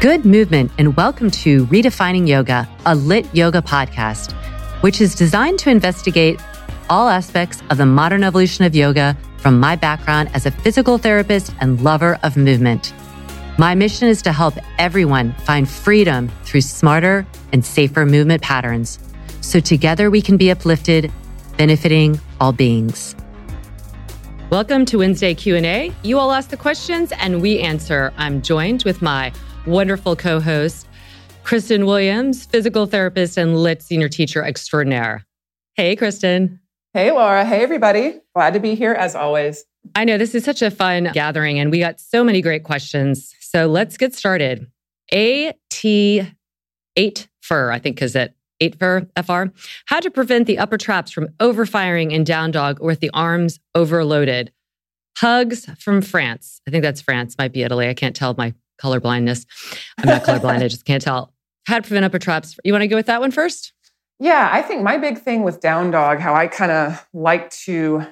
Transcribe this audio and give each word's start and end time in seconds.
Good 0.00 0.24
movement, 0.24 0.72
and 0.78 0.96
welcome 0.96 1.30
to 1.42 1.66
Redefining 1.66 2.26
Yoga, 2.26 2.66
a 2.86 2.94
LYT 2.94 3.34
yoga 3.34 3.60
podcast, 3.60 4.32
which 4.80 4.98
is 4.98 5.14
designed 5.14 5.58
to 5.58 5.68
investigate 5.68 6.40
all 6.88 7.10
aspects 7.10 7.62
of 7.68 7.76
the 7.76 7.84
modern 7.84 8.24
evolution 8.24 8.64
of 8.64 8.74
yoga 8.74 9.14
from 9.36 9.60
my 9.60 9.76
background 9.76 10.30
as 10.32 10.46
a 10.46 10.50
physical 10.50 10.96
therapist 10.96 11.52
and 11.60 11.82
lover 11.82 12.18
of 12.22 12.38
movement. 12.38 12.94
My 13.58 13.74
mission 13.74 14.08
is 14.08 14.22
to 14.22 14.32
help 14.32 14.54
everyone 14.78 15.34
find 15.44 15.68
freedom 15.68 16.30
through 16.44 16.62
smarter 16.62 17.26
and 17.52 17.62
safer 17.62 18.06
movement 18.06 18.40
patterns 18.40 18.98
so 19.42 19.60
together 19.60 20.10
we 20.10 20.22
can 20.22 20.38
be 20.38 20.50
uplifted, 20.50 21.12
benefiting 21.58 22.18
all 22.40 22.52
beings. 22.52 23.14
Welcome 24.48 24.86
to 24.86 24.96
Wednesday 24.96 25.34
Q&A. 25.34 25.92
You 26.02 26.18
all 26.18 26.32
ask 26.32 26.48
the 26.48 26.56
questions 26.56 27.12
and 27.18 27.42
we 27.42 27.60
answer. 27.60 28.14
I'm 28.16 28.40
joined 28.40 28.84
with 28.84 29.02
my 29.02 29.30
wonderful 29.66 30.16
co 30.16 30.40
host, 30.40 30.88
Kristen 31.42 31.86
Williams, 31.86 32.44
physical 32.46 32.86
therapist 32.86 33.36
and 33.36 33.62
LYT 33.62 33.82
senior 33.82 34.08
teacher 34.08 34.42
extraordinaire. 34.42 35.26
Hey, 35.74 35.96
Kristen. 35.96 36.60
Hey, 36.92 37.10
Laura. 37.12 37.44
Hey, 37.44 37.62
everybody. 37.62 38.20
Glad 38.34 38.54
to 38.54 38.60
be 38.60 38.74
here 38.74 38.92
as 38.92 39.14
always. 39.14 39.64
I 39.94 40.04
know 40.04 40.18
this 40.18 40.34
is 40.34 40.44
such 40.44 40.62
a 40.62 40.70
fun 40.70 41.10
gathering, 41.12 41.58
and 41.58 41.70
we 41.70 41.78
got 41.78 42.00
so 42.00 42.22
many 42.22 42.42
great 42.42 42.64
questions. 42.64 43.34
So 43.40 43.66
let's 43.66 43.96
get 43.96 44.14
started. 44.14 44.66
AT8 45.12 46.34
Fur, 47.40 47.70
I 47.70 47.78
think, 47.78 48.02
is 48.02 48.14
it? 48.14 48.34
8 48.60 48.78
Fur 48.78 49.06
FR. 49.24 49.44
How 49.86 50.00
to 50.00 50.10
prevent 50.10 50.46
the 50.46 50.58
upper 50.58 50.76
traps 50.76 51.10
from 51.10 51.28
overfiring 51.40 52.12
in 52.12 52.24
down 52.24 52.50
dog 52.50 52.80
or 52.80 52.86
with 52.86 53.00
the 53.00 53.10
arms 53.14 53.58
overloaded. 53.74 54.52
Hugs 55.16 55.66
from 55.78 56.02
France. 56.02 56.60
I 56.66 56.70
think 56.70 56.82
that's 56.82 57.00
France, 57.00 57.36
might 57.38 57.52
be 57.52 57.62
Italy. 57.62 57.88
I 57.88 57.94
can't 57.94 58.16
tell 58.16 58.34
my 58.36 58.54
color 58.80 58.98
blindness. 59.00 59.46
I'm 59.98 60.08
not 60.08 60.24
colorblind. 60.24 60.62
I 60.62 60.68
just 60.68 60.84
can't 60.84 61.02
tell. 61.02 61.32
How 61.66 61.76
to 61.76 61.82
prevent 61.82 62.04
upper 62.04 62.18
traps. 62.18 62.56
You 62.64 62.72
want 62.72 62.82
to 62.82 62.88
go 62.88 62.96
with 62.96 63.06
that 63.06 63.20
one 63.20 63.30
first? 63.30 63.72
Yeah, 64.18 64.48
I 64.52 64.62
think 64.62 64.82
my 64.82 64.98
big 64.98 65.18
thing 65.18 65.44
with 65.44 65.60
down 65.60 65.90
dog, 65.90 66.18
how 66.18 66.34
I 66.34 66.46
kind 66.46 66.72
of 66.72 67.06
like 67.12 67.50
to 67.64 68.06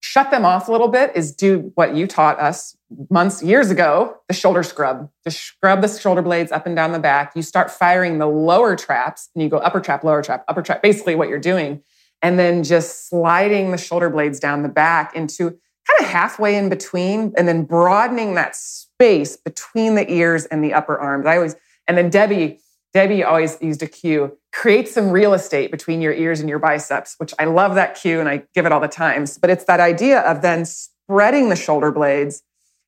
shut 0.00 0.30
them 0.30 0.44
off 0.44 0.68
a 0.68 0.72
little 0.72 0.88
bit, 0.88 1.12
is 1.14 1.34
do 1.34 1.72
what 1.74 1.94
you 1.94 2.06
taught 2.06 2.38
us 2.38 2.76
months, 3.10 3.42
years 3.42 3.70
ago 3.70 4.16
the 4.28 4.34
shoulder 4.34 4.62
scrub. 4.62 5.08
Just 5.24 5.40
scrub 5.40 5.80
the 5.80 5.88
shoulder 5.88 6.22
blades 6.22 6.52
up 6.52 6.66
and 6.66 6.76
down 6.76 6.92
the 6.92 6.98
back. 6.98 7.32
You 7.34 7.42
start 7.42 7.70
firing 7.70 8.18
the 8.18 8.26
lower 8.26 8.76
traps 8.76 9.30
and 9.34 9.42
you 9.42 9.48
go 9.48 9.58
upper 9.58 9.80
trap, 9.80 10.04
lower 10.04 10.22
trap, 10.22 10.44
upper 10.48 10.62
trap, 10.62 10.82
basically 10.82 11.14
what 11.14 11.28
you're 11.28 11.38
doing. 11.38 11.82
And 12.20 12.38
then 12.38 12.64
just 12.64 13.08
sliding 13.08 13.70
the 13.70 13.78
shoulder 13.78 14.10
blades 14.10 14.38
down 14.38 14.62
the 14.62 14.68
back 14.68 15.14
into 15.14 15.50
kind 15.50 16.00
of 16.00 16.06
halfway 16.06 16.56
in 16.56 16.68
between 16.68 17.32
and 17.36 17.46
then 17.46 17.64
broadening 17.64 18.34
that 18.34 18.56
space 18.96 19.36
between 19.36 19.94
the 19.94 20.10
ears 20.10 20.44
and 20.46 20.62
the 20.62 20.72
upper 20.72 20.98
arms. 20.98 21.26
I 21.26 21.36
always, 21.36 21.56
and 21.86 21.98
then 21.98 22.10
Debbie, 22.10 22.60
Debbie 22.92 23.24
always 23.24 23.58
used 23.60 23.82
a 23.82 23.86
cue 23.86 24.36
create 24.54 24.88
some 24.88 25.10
real 25.10 25.34
estate 25.34 25.70
between 25.72 26.00
your 26.00 26.12
ears 26.12 26.38
and 26.38 26.48
your 26.48 26.60
biceps, 26.60 27.16
which 27.18 27.34
I 27.38 27.44
love 27.44 27.74
that 27.74 28.00
cue 28.00 28.20
and 28.20 28.28
I 28.28 28.44
give 28.54 28.66
it 28.66 28.72
all 28.72 28.80
the 28.80 28.88
times. 28.88 29.36
But 29.36 29.50
it's 29.50 29.64
that 29.64 29.80
idea 29.80 30.20
of 30.20 30.42
then 30.42 30.64
spreading 30.64 31.48
the 31.48 31.56
shoulder 31.56 31.90
blades 31.90 32.42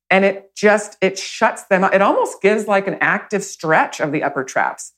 and 0.09 0.23
it 0.23 0.55
just 0.55 0.97
it 1.01 1.19
shuts 1.19 1.63
them 1.63 1.83
up. 1.83 1.93
It 1.93 2.01
almost 2.01 2.41
gives 2.41 2.67
like 2.67 2.87
an 2.87 2.97
active 3.01 3.43
stretch 3.43 3.99
of 3.99 4.13
the 4.13 4.23
upper 4.23 4.45
traps. 4.45 4.93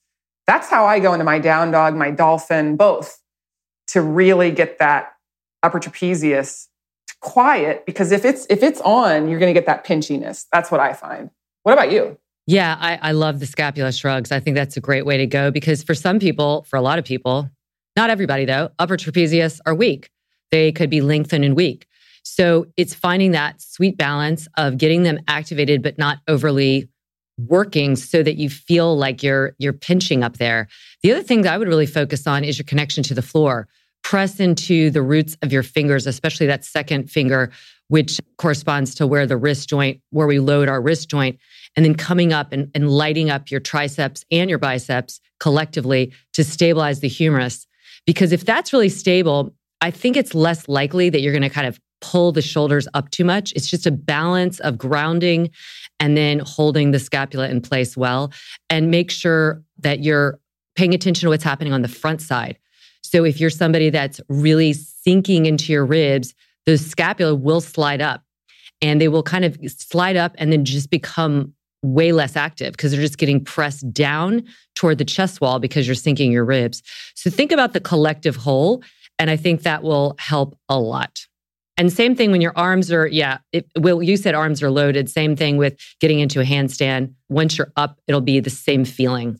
That's 0.46 0.70
how 0.70 0.86
I 0.86 1.00
go 1.00 1.14
into 1.14 1.26
my 1.26 1.40
down 1.40 1.72
dog, 1.72 1.96
my 1.96 2.12
dolphin, 2.12 2.76
both 2.78 3.20
to 3.88 4.02
really 4.02 4.52
get 4.52 4.78
that 4.78 5.14
upper 5.64 5.80
trapezius 5.80 6.68
quiet 7.22 7.86
because 7.86 8.12
if 8.12 8.26
it's 8.26 8.46
if 8.50 8.64
it's 8.64 8.82
on, 8.82 9.30
you're 9.30 9.40
going 9.40 9.54
to 9.54 9.60
get 9.60 9.66
that 9.66 9.86
pinchiness. 9.86 10.46
That's 10.52 10.72
what 10.72 10.80
I 10.80 10.94
find. 10.94 11.30
What 11.64 11.74
about 11.74 11.92
you? 11.92 12.18
Yeah, 12.48 12.78
I, 12.80 12.98
I 13.02 13.12
love 13.12 13.40
the 13.40 13.46
scapula 13.46 13.92
shrugs. 13.92 14.32
I 14.32 14.40
think 14.40 14.56
that's 14.56 14.76
a 14.76 14.82
great 14.82 15.06
way 15.06 15.18
to 15.18 15.28
go 15.28 15.52
because 15.52 15.84
for 15.84 15.94
some 15.94 16.18
people, 16.18 16.64
for 16.64 16.78
a 16.78 16.82
lot 16.82 16.98
of 16.98 17.06
people, 17.06 17.50
not 17.96 18.10
everybody 18.10 18.46
though, 18.46 18.70
upper 18.80 18.98
trapezius 18.98 19.60
are 19.66 19.76
weak. 19.76 20.10
They 20.52 20.72
could 20.72 20.90
be 20.90 21.02
lengthened 21.02 21.46
and 21.46 21.56
weak. 21.56 21.86
So 22.24 22.66
it's 22.76 22.94
finding 22.94 23.32
that 23.32 23.62
sweet 23.62 23.98
balance 23.98 24.48
of 24.58 24.78
getting 24.78 25.04
them 25.04 25.20
activated 25.28 25.84
but 25.84 25.98
not 25.98 26.20
overly 26.28 26.90
working 27.48 27.96
so 27.96 28.22
that 28.24 28.36
you 28.36 28.50
feel 28.50 28.98
like 28.98 29.24
you're 29.24 29.56
you're 29.60 29.74
pinching 29.74 30.24
up 30.24 30.38
there. 30.38 30.68
The 31.04 31.12
other 31.12 31.24
thing 31.24 31.44
that 31.44 31.54
I 31.54 31.58
would 31.58 31.68
really 31.68 31.86
focus 31.86 32.28
on 32.28 32.44
is 32.44 32.58
your 32.58 32.66
connection 32.66 33.04
to 33.04 33.14
the 33.14 33.22
floor 33.22 33.68
press 34.04 34.40
into 34.40 34.90
the 34.90 35.02
roots 35.02 35.38
of 35.42 35.52
your 35.52 35.64
fingers, 35.64 36.08
especially 36.08 36.48
that 36.48 36.66
second 36.66 37.10
finger, 37.10 37.52
which 37.90 38.20
corresponds 38.38 38.96
to 38.96 39.08
where 39.08 39.26
the 39.26 39.38
wrist 39.38 39.70
joint, 39.70 40.02
where 40.12 40.28
we 40.28 40.40
load 40.40 40.70
our 40.70 40.82
wrist 40.82 41.10
joint, 41.10 41.38
and 41.76 41.86
then 41.86 41.96
coming 41.96 42.34
up 42.34 42.52
and, 42.52 42.72
and 42.74 42.90
lighting 42.90 43.30
up 43.30 43.52
your 43.52 43.60
triceps 43.60 44.26
and 44.32 44.50
your 44.50 44.60
biceps 44.60 45.20
collectively 45.40 46.14
to 46.34 46.44
stabilize 46.44 47.00
the 47.00 47.08
humerus. 47.08 47.68
Because 48.06 48.32
if 48.32 48.46
that's 48.46 48.74
really 48.74 48.90
stable, 48.90 49.54
I 49.82 49.92
think 49.92 50.18
it's 50.18 50.34
less 50.34 50.68
likely 50.68 51.10
that 51.10 51.22
you're 51.22 51.34
going 51.34 51.42
to 51.42 51.50
kind 51.50 51.68
of 51.68 51.80
pull 52.02 52.32
the 52.32 52.42
shoulders 52.42 52.88
up 52.94 53.12
too 53.12 53.26
much. 53.26 53.52
It's 53.54 53.70
just 53.70 53.86
a 53.86 53.92
balance 53.92 54.60
of 54.62 54.78
grounding 54.78 55.50
and 56.00 56.16
then 56.16 56.40
holding 56.40 56.92
the 56.92 57.00
scapula 57.00 57.50
in 57.50 57.62
place 57.62 57.98
well 57.98 58.32
and 58.70 58.90
make 58.90 59.12
sure 59.12 59.62
that 59.80 60.02
you're 60.02 60.40
paying 60.76 60.94
attention 60.94 61.28
to 61.28 61.30
what's 61.30 61.44
happening 61.44 61.74
on 61.74 61.82
the 61.82 61.88
front 61.90 62.22
side. 62.22 62.58
So 63.10 63.24
if 63.24 63.40
you're 63.40 63.50
somebody 63.50 63.90
that's 63.90 64.22
really 64.30 64.74
sinking 64.74 65.48
into 65.48 65.74
your 65.74 65.86
ribs, 65.86 66.36
the 66.68 66.78
scapula 66.78 67.34
will 67.34 67.62
slide 67.62 68.02
up 68.02 68.24
and 68.82 69.02
they 69.02 69.08
will 69.08 69.24
kind 69.24 69.46
of 69.46 69.58
slide 69.68 70.16
up 70.16 70.36
and 70.38 70.52
then 70.52 70.64
just 70.64 70.92
become 70.92 71.54
way 71.82 72.12
less 72.12 72.36
active 72.36 72.74
because 72.74 72.92
they're 72.92 73.02
just 73.02 73.18
getting 73.18 73.44
pressed 73.44 73.92
down 73.92 74.44
toward 74.76 75.00
the 75.00 75.06
chest 75.06 75.42
wall 75.42 75.60
because 75.60 75.88
you're 75.88 75.96
sinking 75.96 76.32
your 76.32 76.46
ribs. 76.46 76.84
So 77.16 77.32
think 77.32 77.52
about 77.52 77.74
the 77.74 77.80
collective 77.80 78.36
whole. 78.36 78.84
And 79.18 79.30
I 79.30 79.38
think 79.38 79.64
that 79.64 79.82
will 79.82 80.16
help 80.20 80.58
a 80.70 80.80
lot. 80.80 81.26
And 81.78 81.92
same 81.92 82.16
thing 82.16 82.32
when 82.32 82.42
your 82.42 82.58
arms 82.58 82.92
are, 82.92 83.08
yeah, 83.08 83.40
it, 83.54 83.66
well, 83.78 84.04
you 84.04 84.18
said 84.18 84.36
arms 84.36 84.62
are 84.62 84.70
loaded. 84.70 85.10
Same 85.10 85.36
thing 85.36 85.58
with 85.58 85.80
getting 86.00 86.20
into 86.20 86.42
a 86.42 86.44
handstand. 86.44 87.14
Once 87.30 87.58
you're 87.58 87.72
up, 87.76 88.00
it'll 88.08 88.22
be 88.22 88.40
the 88.40 88.50
same 88.50 88.86
feeling. 88.86 89.40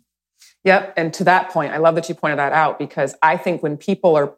Yep. 0.66 0.94
And 0.98 1.14
to 1.14 1.24
that 1.24 1.50
point, 1.50 1.72
I 1.72 1.78
love 1.78 1.96
that 1.96 2.10
you 2.10 2.16
pointed 2.16 2.40
that 2.40 2.52
out 2.52 2.80
because 2.80 3.16
I 3.22 3.38
think 3.38 3.64
when 3.64 3.78
people 3.78 4.16
are 4.16 4.36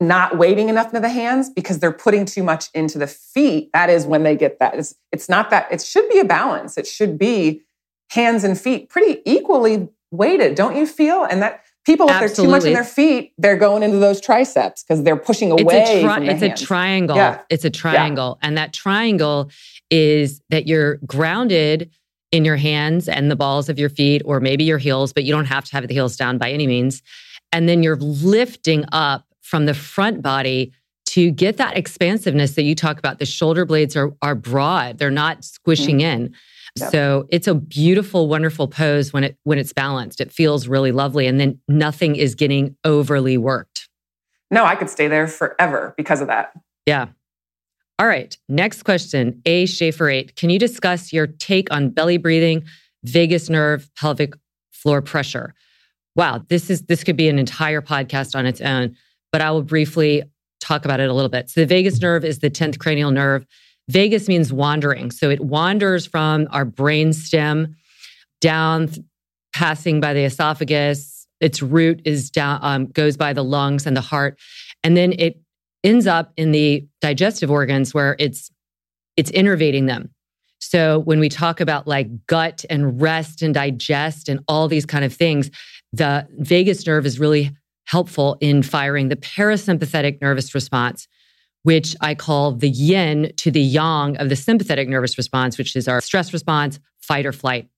not 0.00 0.38
weighting 0.38 0.68
enough 0.68 0.86
into 0.86 1.00
the 1.00 1.08
hands 1.08 1.50
because 1.50 1.78
they're 1.78 1.90
putting 1.90 2.24
too 2.24 2.42
much 2.42 2.66
into 2.74 2.98
the 2.98 3.06
feet, 3.06 3.70
that 3.72 3.90
is 3.90 4.06
when 4.06 4.22
they 4.22 4.36
get 4.36 4.58
that. 4.60 4.74
It's, 4.74 4.94
it's 5.10 5.28
not 5.28 5.50
that, 5.50 5.66
it 5.72 5.82
should 5.82 6.08
be 6.08 6.18
a 6.18 6.24
balance. 6.24 6.78
It 6.78 6.86
should 6.86 7.18
be 7.18 7.62
hands 8.10 8.44
and 8.44 8.58
feet 8.58 8.88
pretty 8.88 9.20
equally 9.24 9.88
weighted, 10.10 10.54
don't 10.54 10.76
you 10.76 10.86
feel? 10.86 11.24
And 11.24 11.42
that 11.42 11.64
people, 11.84 12.08
if 12.08 12.12
Absolutely. 12.12 12.28
they're 12.28 12.44
too 12.44 12.50
much 12.50 12.64
in 12.64 12.72
their 12.74 12.84
feet, 12.84 13.32
they're 13.38 13.56
going 13.56 13.82
into 13.82 13.98
those 13.98 14.20
triceps 14.20 14.84
because 14.84 15.02
they're 15.02 15.16
pushing 15.16 15.50
away. 15.50 15.64
It's 15.66 15.90
a, 15.90 16.02
tri- 16.02 16.24
it's 16.24 16.42
a 16.42 16.64
triangle. 16.64 17.16
Yeah. 17.16 17.40
It's 17.50 17.64
a 17.64 17.70
triangle. 17.70 18.38
Yeah. 18.40 18.48
And 18.48 18.58
that 18.58 18.72
triangle 18.72 19.50
is 19.90 20.42
that 20.50 20.66
you're 20.66 20.96
grounded 20.98 21.90
in 22.32 22.44
your 22.44 22.56
hands 22.56 23.08
and 23.08 23.30
the 23.30 23.36
balls 23.36 23.68
of 23.68 23.78
your 23.78 23.88
feet, 23.88 24.22
or 24.24 24.40
maybe 24.40 24.64
your 24.64 24.78
heels, 24.78 25.12
but 25.12 25.24
you 25.24 25.32
don't 25.32 25.46
have 25.46 25.64
to 25.64 25.72
have 25.72 25.86
the 25.86 25.94
heels 25.94 26.16
down 26.16 26.38
by 26.38 26.50
any 26.50 26.66
means. 26.66 27.02
And 27.52 27.68
then 27.68 27.82
you're 27.82 27.96
lifting 27.96 28.84
up 28.92 29.24
from 29.40 29.66
the 29.66 29.74
front 29.74 30.20
body 30.20 30.72
to 31.06 31.30
get 31.30 31.56
that 31.56 31.76
expansiveness 31.76 32.54
that 32.54 32.64
you 32.64 32.74
talk 32.74 32.98
about. 32.98 33.18
The 33.18 33.24
shoulder 33.24 33.64
blades 33.64 33.96
are, 33.96 34.12
are 34.20 34.34
broad, 34.34 34.98
they're 34.98 35.10
not 35.10 35.44
squishing 35.44 35.98
mm-hmm. 35.98 36.22
in. 36.22 36.34
Yep. 36.78 36.92
So 36.92 37.26
it's 37.30 37.48
a 37.48 37.54
beautiful, 37.54 38.28
wonderful 38.28 38.68
pose 38.68 39.12
when 39.12 39.24
it 39.24 39.38
when 39.44 39.58
it's 39.58 39.72
balanced. 39.72 40.20
It 40.20 40.30
feels 40.30 40.68
really 40.68 40.92
lovely. 40.92 41.26
And 41.26 41.40
then 41.40 41.58
nothing 41.66 42.14
is 42.14 42.34
getting 42.34 42.76
overly 42.84 43.38
worked. 43.38 43.88
No, 44.50 44.64
I 44.64 44.76
could 44.76 44.90
stay 44.90 45.08
there 45.08 45.26
forever 45.26 45.94
because 45.96 46.20
of 46.20 46.28
that. 46.28 46.52
Yeah. 46.86 47.08
All 47.98 48.06
right. 48.06 48.36
Next 48.48 48.84
question. 48.84 49.42
A 49.44 49.66
Schaefer 49.66 50.08
8. 50.08 50.36
Can 50.36 50.50
you 50.50 50.58
discuss 50.58 51.12
your 51.12 51.26
take 51.26 51.72
on 51.72 51.90
belly 51.90 52.16
breathing, 52.16 52.64
vagus 53.02 53.50
nerve, 53.50 53.90
pelvic 53.96 54.34
floor 54.70 55.02
pressure? 55.02 55.54
Wow, 56.14 56.44
this 56.48 56.70
is 56.70 56.82
this 56.82 57.04
could 57.04 57.16
be 57.16 57.28
an 57.28 57.38
entire 57.38 57.82
podcast 57.82 58.36
on 58.36 58.46
its 58.46 58.60
own, 58.60 58.96
but 59.32 59.40
I 59.40 59.50
will 59.50 59.62
briefly 59.62 60.22
talk 60.60 60.84
about 60.84 61.00
it 61.00 61.08
a 61.08 61.12
little 61.12 61.28
bit. 61.28 61.50
So 61.50 61.60
the 61.60 61.66
vagus 61.66 62.00
nerve 62.00 62.24
is 62.24 62.38
the 62.38 62.50
10th 62.50 62.78
cranial 62.78 63.10
nerve. 63.10 63.46
Vagus 63.88 64.28
means 64.28 64.52
wandering. 64.52 65.10
So 65.10 65.30
it 65.30 65.40
wanders 65.40 66.06
from 66.06 66.46
our 66.50 66.64
brain 66.64 67.12
stem 67.12 67.76
down, 68.40 68.90
passing 69.52 70.00
by 70.00 70.12
the 70.12 70.24
esophagus. 70.24 71.26
Its 71.40 71.62
root 71.62 72.02
is 72.04 72.30
down, 72.30 72.58
um, 72.62 72.86
goes 72.86 73.16
by 73.16 73.32
the 73.32 73.44
lungs 73.44 73.86
and 73.86 73.96
the 73.96 74.00
heart. 74.00 74.38
And 74.84 74.96
then 74.96 75.12
it 75.12 75.40
ends 75.84 76.06
up 76.06 76.32
in 76.36 76.52
the 76.52 76.86
digestive 77.00 77.50
organs 77.50 77.94
where 77.94 78.16
it's 78.18 78.50
it's 79.16 79.30
innervating 79.32 79.86
them. 79.86 80.10
So 80.60 81.00
when 81.00 81.20
we 81.20 81.28
talk 81.28 81.60
about 81.60 81.86
like 81.86 82.26
gut 82.26 82.64
and 82.70 83.00
rest 83.00 83.42
and 83.42 83.54
digest 83.54 84.28
and 84.28 84.40
all 84.48 84.68
these 84.68 84.86
kind 84.86 85.04
of 85.04 85.12
things, 85.12 85.50
the 85.92 86.26
vagus 86.38 86.86
nerve 86.86 87.06
is 87.06 87.18
really 87.18 87.50
helpful 87.86 88.36
in 88.40 88.62
firing 88.62 89.08
the 89.08 89.16
parasympathetic 89.16 90.20
nervous 90.20 90.54
response, 90.54 91.08
which 91.62 91.96
I 92.00 92.14
call 92.14 92.52
the 92.52 92.68
yin 92.68 93.32
to 93.36 93.50
the 93.50 93.62
yang 93.62 94.16
of 94.18 94.28
the 94.28 94.36
sympathetic 94.36 94.88
nervous 94.88 95.16
response, 95.16 95.58
which 95.58 95.74
is 95.74 95.88
our 95.88 96.00
stress 96.00 96.32
response, 96.32 96.78
fight 97.00 97.24
or 97.24 97.32
flight. 97.32 97.68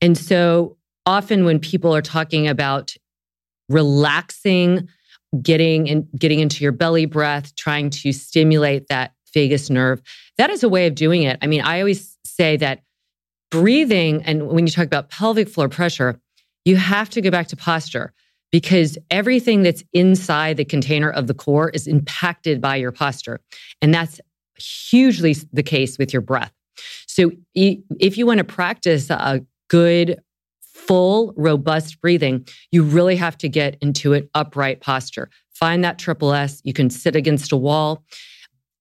And 0.00 0.18
so 0.18 0.76
often 1.06 1.44
when 1.44 1.58
people 1.58 1.94
are 1.94 2.02
talking 2.02 2.46
about 2.46 2.94
relaxing, 3.68 4.88
getting 5.40 5.88
and 5.88 6.06
getting 6.18 6.40
into 6.40 6.62
your 6.62 6.72
belly 6.72 7.06
breath, 7.06 7.54
trying 7.56 7.90
to 7.90 8.12
stimulate 8.12 8.88
that 8.88 9.12
vagus 9.32 9.70
nerve, 9.70 10.02
that 10.36 10.50
is 10.50 10.62
a 10.62 10.68
way 10.68 10.86
of 10.86 10.94
doing 10.94 11.22
it. 11.22 11.38
I 11.40 11.46
mean, 11.46 11.62
I 11.62 11.80
always 11.80 12.18
say 12.24 12.56
that 12.58 12.82
breathing 13.50 14.22
and 14.24 14.48
when 14.48 14.66
you 14.66 14.72
talk 14.72 14.86
about 14.86 15.10
pelvic 15.10 15.48
floor 15.48 15.68
pressure, 15.68 16.20
you 16.64 16.76
have 16.76 17.10
to 17.10 17.20
go 17.20 17.30
back 17.30 17.48
to 17.48 17.56
posture 17.56 18.12
because 18.50 18.98
everything 19.10 19.62
that's 19.62 19.82
inside 19.92 20.58
the 20.58 20.64
container 20.64 21.10
of 21.10 21.26
the 21.26 21.34
core 21.34 21.70
is 21.70 21.86
impacted 21.86 22.60
by 22.60 22.76
your 22.76 22.92
posture. 22.92 23.40
And 23.80 23.92
that's 23.92 24.20
hugely 24.56 25.34
the 25.52 25.62
case 25.62 25.98
with 25.98 26.12
your 26.12 26.22
breath. 26.22 26.52
So 27.06 27.32
if 27.54 28.16
you 28.18 28.26
want 28.26 28.38
to 28.38 28.44
practice 28.44 29.10
a 29.10 29.44
good, 29.68 30.20
full, 30.86 31.32
robust 31.36 32.00
breathing, 32.00 32.46
you 32.70 32.82
really 32.82 33.16
have 33.16 33.38
to 33.38 33.48
get 33.48 33.76
into 33.80 34.14
an 34.14 34.28
upright 34.34 34.80
posture. 34.80 35.30
Find 35.54 35.84
that 35.84 35.98
triple 35.98 36.32
S. 36.32 36.60
You 36.64 36.72
can 36.72 36.90
sit 36.90 37.14
against 37.14 37.52
a 37.52 37.56
wall 37.56 38.04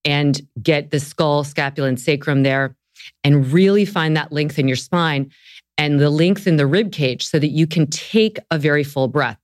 and 0.04 0.42
get 0.62 0.92
the 0.92 1.00
skull, 1.00 1.44
scapula, 1.44 1.88
and 1.88 2.00
sacrum 2.00 2.44
there 2.44 2.76
and 3.24 3.52
really 3.52 3.86
find 3.86 4.18
that 4.18 4.32
length 4.32 4.58
in 4.58 4.68
your 4.68 4.78
spine 4.78 5.32
and 5.78 6.00
the 6.00 6.10
length 6.10 6.48
in 6.48 6.58
the 6.58 6.68
rib 6.68 6.92
cage 6.92 7.28
so 7.28 7.40
that 7.40 7.50
you 7.50 7.68
can 7.68 7.88
take 7.88 8.38
a 8.50 8.58
very 8.58 8.84
full 8.84 9.08
breath. 9.08 9.38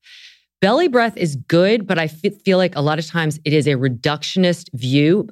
Belly 0.60 0.88
breath 0.88 1.16
is 1.16 1.36
good, 1.36 1.86
but 1.86 2.00
I 2.00 2.08
feel 2.08 2.58
like 2.58 2.76
a 2.76 2.82
lot 2.82 2.98
of 2.98 3.06
times 3.06 3.40
it 3.46 3.54
is 3.54 3.68
a 3.68 3.76
reductionist 3.76 4.70
view. 4.74 5.30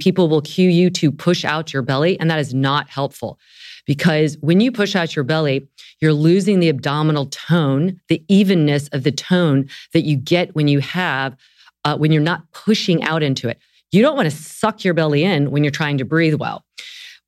People 0.00 0.28
will 0.28 0.42
cue 0.42 0.68
you 0.68 0.90
to 0.90 1.12
push 1.12 1.44
out 1.44 1.72
your 1.72 1.82
belly, 1.82 2.18
and 2.18 2.28
that 2.30 2.40
is 2.40 2.52
not 2.52 2.88
helpful 2.88 3.38
because 3.86 4.36
when 4.40 4.60
you 4.60 4.72
push 4.72 4.96
out 4.96 5.14
your 5.14 5.24
belly, 5.24 5.66
you're 6.00 6.12
losing 6.12 6.60
the 6.60 6.68
abdominal 6.68 7.26
tone, 7.26 8.00
the 8.08 8.22
evenness 8.28 8.88
of 8.88 9.02
the 9.02 9.12
tone 9.12 9.68
that 9.92 10.02
you 10.02 10.16
get 10.16 10.54
when 10.54 10.68
you 10.68 10.80
have, 10.80 11.36
uh, 11.84 11.96
when 11.96 12.12
you're 12.12 12.22
not 12.22 12.50
pushing 12.52 13.02
out 13.02 13.22
into 13.22 13.48
it. 13.48 13.58
You 13.92 14.02
don't 14.02 14.16
want 14.16 14.30
to 14.30 14.36
suck 14.36 14.84
your 14.84 14.94
belly 14.94 15.22
in 15.22 15.50
when 15.50 15.62
you're 15.62 15.70
trying 15.70 15.98
to 15.98 16.04
breathe 16.04 16.34
well. 16.34 16.64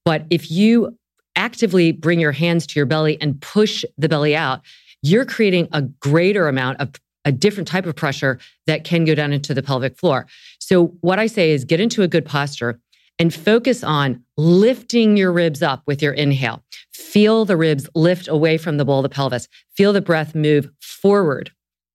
But 0.05 0.25
if 0.31 0.51
you 0.51 0.97
actively 1.37 1.93
bring 1.93 2.19
your 2.19 2.33
hands 2.33 2.67
to 2.69 2.79
your 2.79 2.87
belly 2.87 3.19
and 3.21 3.41
push 3.41 3.85
the 3.99 4.09
belly 4.09 4.35
out, 4.35 4.63
you're 5.03 5.25
creating 5.25 5.69
a 5.73 5.83
greater 5.83 6.49
amount 6.49 6.81
of 6.81 6.93
a 7.25 7.33
different 7.33 7.69
type 7.69 7.87
of 7.87 7.97
pressure 7.97 8.39
that 8.67 8.85
can 8.85 9.05
go 9.05 9.15
down 9.15 9.33
into 9.33 9.53
the 9.53 9.63
pelvic 9.63 9.99
floor. 9.99 10.27
So, 10.61 10.97
what 11.01 11.19
I 11.19 11.27
say 11.27 11.51
is 11.51 11.65
get 11.65 11.81
into 11.81 12.03
a 12.03 12.09
good 12.09 12.25
posture 12.25 12.81
and 13.19 13.33
focus 13.33 13.83
on 13.83 14.23
lifting 14.37 15.17
your 15.17 15.33
ribs 15.33 15.63
up 15.63 15.83
with 15.87 16.03
your 16.03 16.13
inhale. 16.13 16.63
Feel 16.93 17.45
the 17.45 17.57
ribs 17.57 17.89
lift 17.95 18.29
away 18.29 18.59
from 18.59 18.77
the 18.77 18.85
bowl 18.85 18.99
of 18.99 19.05
the 19.05 19.09
pelvis. 19.09 19.49
Feel 19.77 19.93
the 19.93 20.01
breath 20.01 20.35
move 20.35 20.69
forward, 20.81 21.51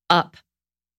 up, 0.09 0.37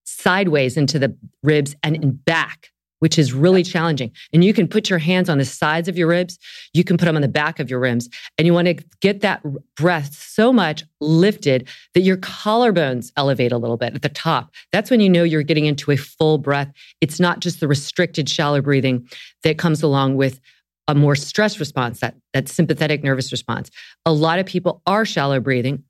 sideways 0.05 0.77
into 0.77 0.99
the 0.99 1.15
ribs 1.41 1.75
and 1.83 2.23
back 2.25 2.69
which 3.03 3.19
is 3.19 3.33
really 3.33 3.63
challenging. 3.63 4.09
And 4.31 4.45
you 4.45 4.53
can 4.53 4.65
put 4.65 4.89
your 4.89 4.97
hands 4.97 5.27
on 5.27 5.37
the 5.37 5.43
sides 5.43 5.89
of 5.89 5.97
your 5.97 6.07
ribs, 6.07 6.39
you 6.73 6.85
can 6.85 6.95
put 6.95 7.03
them 7.03 7.17
on 7.17 7.21
the 7.21 7.27
back 7.27 7.59
of 7.59 7.69
your 7.69 7.81
ribs, 7.81 8.07
and 8.37 8.47
you 8.47 8.53
want 8.53 8.67
to 8.67 8.75
get 9.01 9.19
that 9.19 9.43
breath 9.75 10.15
so 10.15 10.53
much 10.53 10.85
lifted 11.01 11.67
that 11.95 11.99
your 12.03 12.15
collarbones 12.15 13.11
elevate 13.17 13.51
a 13.51 13.57
little 13.57 13.75
bit 13.75 13.93
at 13.93 14.03
the 14.03 14.07
top. 14.07 14.53
That's 14.71 14.89
when 14.89 15.01
you 15.01 15.09
know 15.09 15.23
you're 15.23 15.43
getting 15.43 15.65
into 15.65 15.91
a 15.91 15.97
full 15.97 16.37
breath. 16.37 16.71
It's 17.01 17.19
not 17.19 17.41
just 17.41 17.59
the 17.59 17.67
restricted 17.67 18.29
shallow 18.29 18.61
breathing 18.61 19.05
that 19.43 19.57
comes 19.57 19.83
along 19.83 20.15
with 20.15 20.39
a 20.87 20.95
more 20.95 21.17
stress 21.17 21.59
response, 21.59 21.99
that, 21.99 22.15
that 22.31 22.47
sympathetic 22.47 23.03
nervous 23.03 23.33
response. 23.33 23.69
A 24.05 24.13
lot 24.13 24.39
of 24.39 24.45
people 24.45 24.81
are 24.87 25.03
shallow 25.03 25.41
breathing. 25.41 25.83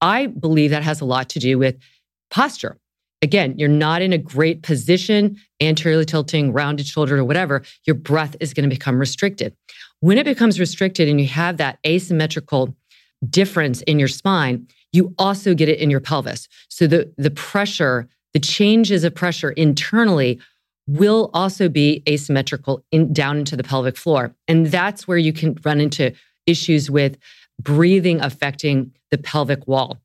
I 0.00 0.26
believe 0.26 0.70
that 0.70 0.82
has 0.82 1.00
a 1.00 1.04
lot 1.04 1.28
to 1.28 1.38
do 1.38 1.58
with 1.58 1.76
posture 2.32 2.76
again, 3.26 3.58
you're 3.58 3.68
not 3.68 4.02
in 4.02 4.12
a 4.12 4.18
great 4.18 4.62
position, 4.62 5.36
anteriorly 5.60 6.04
tilting, 6.04 6.52
rounded 6.52 6.86
shoulder, 6.86 7.18
or 7.18 7.24
whatever, 7.24 7.62
your 7.84 7.96
breath 7.96 8.36
is 8.38 8.54
going 8.54 8.62
to 8.62 8.72
become 8.72 9.00
restricted. 9.00 9.52
When 9.98 10.16
it 10.16 10.24
becomes 10.24 10.60
restricted 10.60 11.08
and 11.08 11.20
you 11.20 11.26
have 11.26 11.56
that 11.56 11.80
asymmetrical 11.84 12.76
difference 13.28 13.82
in 13.82 13.98
your 13.98 14.06
spine, 14.06 14.68
you 14.92 15.12
also 15.18 15.54
get 15.54 15.68
it 15.68 15.80
in 15.80 15.90
your 15.90 15.98
pelvis. 15.98 16.46
So 16.68 16.86
the, 16.86 17.12
the 17.18 17.32
pressure, 17.32 18.08
the 18.32 18.38
changes 18.38 19.02
of 19.02 19.12
pressure 19.12 19.50
internally 19.50 20.38
will 20.86 21.30
also 21.34 21.68
be 21.68 22.04
asymmetrical 22.08 22.84
in, 22.92 23.12
down 23.12 23.38
into 23.38 23.56
the 23.56 23.64
pelvic 23.64 23.96
floor. 23.96 24.36
And 24.46 24.66
that's 24.66 25.08
where 25.08 25.18
you 25.18 25.32
can 25.32 25.58
run 25.64 25.80
into 25.80 26.12
issues 26.46 26.88
with 26.88 27.18
breathing 27.60 28.20
affecting 28.20 28.92
the 29.10 29.18
pelvic 29.18 29.66
wall. 29.66 29.98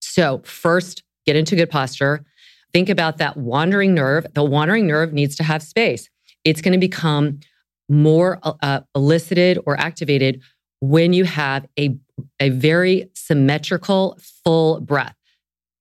So, 0.00 0.40
first, 0.46 1.02
get 1.26 1.36
into 1.36 1.54
good 1.54 1.68
posture. 1.68 2.24
Think 2.72 2.88
about 2.88 3.18
that 3.18 3.36
wandering 3.36 3.94
nerve. 3.94 4.26
The 4.34 4.44
wandering 4.44 4.86
nerve 4.86 5.12
needs 5.12 5.36
to 5.36 5.42
have 5.42 5.62
space. 5.62 6.08
It's 6.44 6.60
going 6.60 6.72
to 6.72 6.78
become 6.78 7.40
more 7.88 8.38
uh, 8.42 8.54
uh, 8.62 8.80
elicited 8.94 9.58
or 9.66 9.78
activated 9.78 10.40
when 10.80 11.12
you 11.12 11.24
have 11.24 11.66
a, 11.78 11.96
a 12.40 12.48
very 12.48 13.10
symmetrical, 13.14 14.18
full 14.44 14.80
breath. 14.80 15.14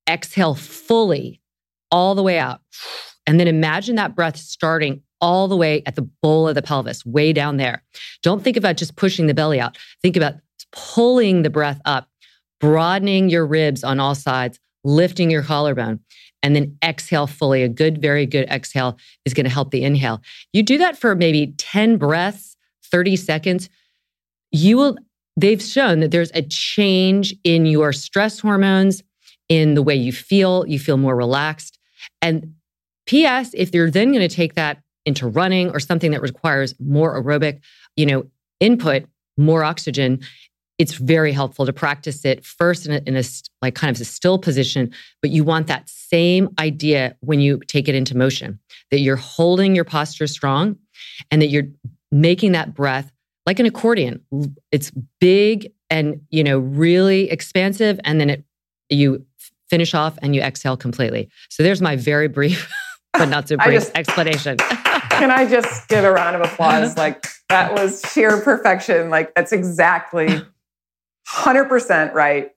Exhale 0.09 0.55
fully 0.55 1.41
all 1.91 2.15
the 2.15 2.23
way 2.23 2.37
out. 2.37 2.61
And 3.25 3.39
then 3.39 3.47
imagine 3.47 3.95
that 3.95 4.15
breath 4.15 4.37
starting 4.37 5.01
all 5.21 5.47
the 5.47 5.55
way 5.55 5.83
at 5.85 5.95
the 5.95 6.01
bowl 6.01 6.47
of 6.47 6.55
the 6.55 6.61
pelvis, 6.61 7.05
way 7.05 7.31
down 7.31 7.57
there. 7.57 7.83
Don't 8.23 8.43
think 8.43 8.57
about 8.57 8.77
just 8.77 8.95
pushing 8.95 9.27
the 9.27 9.33
belly 9.33 9.59
out. 9.59 9.77
Think 10.01 10.17
about 10.17 10.35
pulling 10.71 11.43
the 11.43 11.49
breath 11.49 11.79
up, 11.85 12.09
broadening 12.59 13.29
your 13.29 13.45
ribs 13.45 13.83
on 13.83 13.99
all 13.99 14.15
sides, 14.15 14.59
lifting 14.83 15.29
your 15.29 15.43
collarbone 15.43 15.99
and 16.43 16.55
then 16.55 16.77
exhale 16.83 17.27
fully. 17.27 17.63
A 17.63 17.69
good, 17.69 18.01
very 18.01 18.25
good 18.25 18.47
exhale 18.49 18.97
is 19.25 19.33
going 19.33 19.45
to 19.45 19.51
help 19.51 19.71
the 19.71 19.83
inhale. 19.83 20.21
You 20.53 20.63
do 20.63 20.77
that 20.79 20.97
for 20.97 21.15
maybe 21.15 21.53
10 21.57 21.97
breaths, 21.97 22.55
30 22.85 23.15
seconds. 23.15 23.69
You 24.51 24.77
will, 24.77 24.97
they've 25.37 25.61
shown 25.61 25.99
that 25.99 26.11
there's 26.11 26.31
a 26.33 26.41
change 26.41 27.35
in 27.43 27.65
your 27.65 27.93
stress 27.93 28.39
hormones, 28.39 29.03
in 29.51 29.73
the 29.73 29.83
way 29.83 29.93
you 29.93 30.13
feel. 30.13 30.65
You 30.65 30.79
feel 30.79 30.95
more 30.95 31.15
relaxed. 31.15 31.77
And 32.21 32.53
P.S., 33.05 33.51
if 33.53 33.75
you're 33.75 33.91
then 33.91 34.13
going 34.13 34.27
to 34.27 34.33
take 34.33 34.55
that 34.55 34.81
into 35.05 35.27
running 35.27 35.69
or 35.71 35.79
something 35.81 36.11
that 36.11 36.21
requires 36.21 36.73
more 36.79 37.21
aerobic, 37.21 37.59
you 37.97 38.05
know, 38.05 38.23
input, 38.61 39.03
more 39.37 39.65
oxygen, 39.65 40.21
it's 40.81 40.95
very 40.95 41.31
helpful 41.31 41.63
to 41.67 41.71
practice 41.71 42.25
it 42.25 42.43
first 42.43 42.87
in 42.87 42.93
a, 42.93 42.97
in 43.05 43.15
a, 43.15 43.23
like 43.61 43.75
kind 43.75 43.95
of 43.95 44.01
a 44.01 44.05
still 44.05 44.39
position 44.39 44.91
but 45.21 45.29
you 45.29 45.43
want 45.43 45.67
that 45.67 45.87
same 45.87 46.49
idea 46.57 47.15
when 47.19 47.39
you 47.39 47.59
take 47.67 47.87
it 47.87 47.93
into 47.93 48.17
motion 48.17 48.59
that 48.89 48.99
you're 48.99 49.15
holding 49.15 49.75
your 49.75 49.85
posture 49.85 50.25
strong 50.25 50.75
and 51.29 51.39
that 51.39 51.49
you're 51.49 51.67
making 52.11 52.53
that 52.53 52.73
breath 52.73 53.11
like 53.45 53.59
an 53.59 53.67
accordion 53.67 54.19
it's 54.71 54.91
big 55.19 55.71
and 55.91 56.19
you 56.31 56.43
know 56.43 56.57
really 56.57 57.29
expansive 57.29 57.99
and 58.03 58.19
then 58.19 58.31
it 58.31 58.43
you 58.89 59.23
finish 59.69 59.93
off 59.93 60.17
and 60.23 60.35
you 60.35 60.41
exhale 60.41 60.75
completely 60.75 61.29
so 61.49 61.61
there's 61.61 61.79
my 61.79 61.95
very 61.95 62.27
brief 62.27 62.73
but 63.13 63.29
not 63.29 63.47
so 63.47 63.55
brief 63.63 63.81
just, 63.81 63.95
explanation. 63.95 64.57
can 65.09 65.31
I 65.31 65.45
just 65.45 65.87
give 65.89 66.03
a 66.03 66.11
round 66.11 66.35
of 66.35 66.41
applause? 66.41 66.97
Like 66.97 67.27
that 67.49 67.73
was 67.73 68.01
sheer 68.11 68.41
perfection. 68.41 69.09
Like 69.09 69.35
that's 69.35 69.51
exactly 69.51 70.41
100% 71.33 72.13
right. 72.13 72.51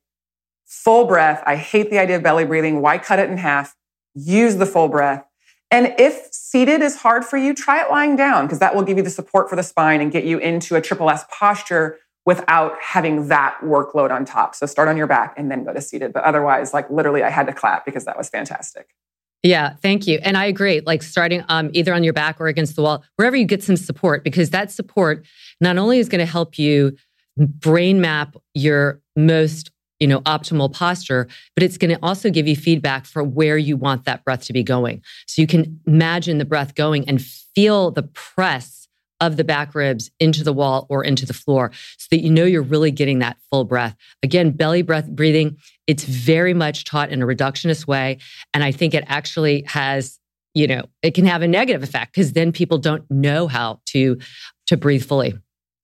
Full 0.66 1.06
breath. 1.06 1.42
I 1.46 1.56
hate 1.56 1.90
the 1.90 1.98
idea 1.98 2.16
of 2.16 2.22
belly 2.22 2.44
breathing. 2.44 2.80
Why 2.80 2.98
cut 2.98 3.18
it 3.18 3.30
in 3.30 3.36
half? 3.36 3.76
Use 4.14 4.56
the 4.56 4.66
full 4.66 4.88
breath. 4.88 5.24
And 5.70 5.94
if 5.98 6.28
seated 6.32 6.82
is 6.82 6.96
hard 6.96 7.24
for 7.24 7.36
you, 7.36 7.54
try 7.54 7.82
it 7.82 7.90
lying 7.90 8.16
down 8.16 8.46
because 8.46 8.60
that 8.60 8.74
will 8.74 8.82
give 8.82 8.96
you 8.96 9.02
the 9.02 9.10
support 9.10 9.50
for 9.50 9.56
the 9.56 9.62
spine 9.62 10.00
and 10.00 10.12
get 10.12 10.24
you 10.24 10.38
into 10.38 10.76
a 10.76 10.80
triple 10.80 11.10
S 11.10 11.24
posture 11.36 11.98
without 12.26 12.80
having 12.80 13.28
that 13.28 13.58
workload 13.62 14.10
on 14.10 14.24
top. 14.24 14.54
So 14.54 14.66
start 14.66 14.88
on 14.88 14.96
your 14.96 15.06
back 15.06 15.34
and 15.36 15.50
then 15.50 15.64
go 15.64 15.72
to 15.72 15.80
seated. 15.80 16.12
But 16.12 16.24
otherwise, 16.24 16.72
like 16.72 16.88
literally, 16.90 17.22
I 17.22 17.30
had 17.30 17.46
to 17.46 17.52
clap 17.52 17.84
because 17.84 18.04
that 18.04 18.16
was 18.16 18.28
fantastic. 18.28 18.94
Yeah, 19.42 19.74
thank 19.82 20.06
you. 20.06 20.20
And 20.22 20.38
I 20.38 20.46
agree, 20.46 20.80
like 20.80 21.02
starting 21.02 21.44
um, 21.48 21.70
either 21.74 21.92
on 21.92 22.02
your 22.02 22.14
back 22.14 22.40
or 22.40 22.46
against 22.46 22.76
the 22.76 22.82
wall, 22.82 23.04
wherever 23.16 23.36
you 23.36 23.44
get 23.44 23.62
some 23.62 23.76
support, 23.76 24.24
because 24.24 24.50
that 24.50 24.70
support 24.70 25.26
not 25.60 25.76
only 25.76 25.98
is 25.98 26.08
going 26.08 26.20
to 26.20 26.30
help 26.30 26.58
you 26.58 26.96
brain 27.36 28.00
map 28.00 28.36
your 28.54 29.00
most 29.16 29.70
you 30.00 30.06
know 30.06 30.20
optimal 30.22 30.72
posture 30.72 31.28
but 31.54 31.62
it's 31.62 31.78
going 31.78 31.90
to 31.90 31.98
also 32.02 32.30
give 32.30 32.46
you 32.46 32.56
feedback 32.56 33.06
for 33.06 33.22
where 33.22 33.56
you 33.56 33.76
want 33.76 34.04
that 34.04 34.24
breath 34.24 34.44
to 34.44 34.52
be 34.52 34.62
going. 34.62 35.02
So 35.26 35.40
you 35.40 35.46
can 35.46 35.80
imagine 35.86 36.38
the 36.38 36.44
breath 36.44 36.74
going 36.74 37.08
and 37.08 37.22
feel 37.22 37.90
the 37.90 38.02
press 38.02 38.88
of 39.20 39.36
the 39.36 39.44
back 39.44 39.74
ribs 39.74 40.10
into 40.18 40.42
the 40.42 40.52
wall 40.52 40.86
or 40.90 41.04
into 41.04 41.24
the 41.24 41.32
floor 41.32 41.70
so 41.96 42.08
that 42.10 42.20
you 42.20 42.30
know 42.30 42.44
you're 42.44 42.62
really 42.62 42.90
getting 42.90 43.20
that 43.20 43.36
full 43.50 43.64
breath. 43.64 43.96
Again 44.22 44.50
belly 44.50 44.82
breath 44.82 45.08
breathing 45.08 45.56
it's 45.86 46.04
very 46.04 46.54
much 46.54 46.84
taught 46.84 47.10
in 47.10 47.22
a 47.22 47.26
reductionist 47.26 47.86
way 47.86 48.18
and 48.52 48.64
i 48.64 48.72
think 48.72 48.94
it 48.94 49.04
actually 49.06 49.62
has 49.66 50.18
you 50.54 50.66
know 50.66 50.82
it 51.02 51.14
can 51.14 51.26
have 51.26 51.42
a 51.42 51.48
negative 51.48 51.82
effect 51.82 52.14
because 52.14 52.32
then 52.32 52.52
people 52.52 52.78
don't 52.78 53.08
know 53.10 53.46
how 53.46 53.80
to 53.86 54.18
to 54.66 54.76
breathe 54.76 55.04
fully. 55.04 55.34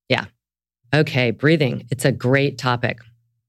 Yeah 0.08 0.26
Okay, 0.94 1.30
breathing. 1.30 1.86
It's 1.90 2.04
a 2.04 2.12
great 2.12 2.58
topic. 2.58 2.98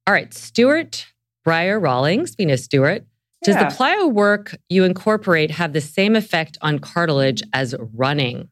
All 0.07 0.13
right, 0.13 0.33
Stuart 0.33 1.07
Breyer 1.45 1.81
Rawlings, 1.81 2.35
we 2.37 2.45
know 2.45 2.55
Stuart. 2.55 3.05
Does 3.43 3.55
yeah. 3.55 3.69
the 3.69 3.75
plyo 3.75 4.11
work 4.11 4.55
you 4.69 4.83
incorporate 4.83 5.51
have 5.51 5.73
the 5.73 5.81
same 5.81 6.15
effect 6.15 6.57
on 6.61 6.77
cartilage 6.77 7.41
as 7.53 7.73
running? 7.95 8.49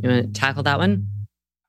You 0.00 0.10
want 0.10 0.32
to 0.32 0.40
tackle 0.40 0.62
that 0.62 0.78
one? 0.78 1.08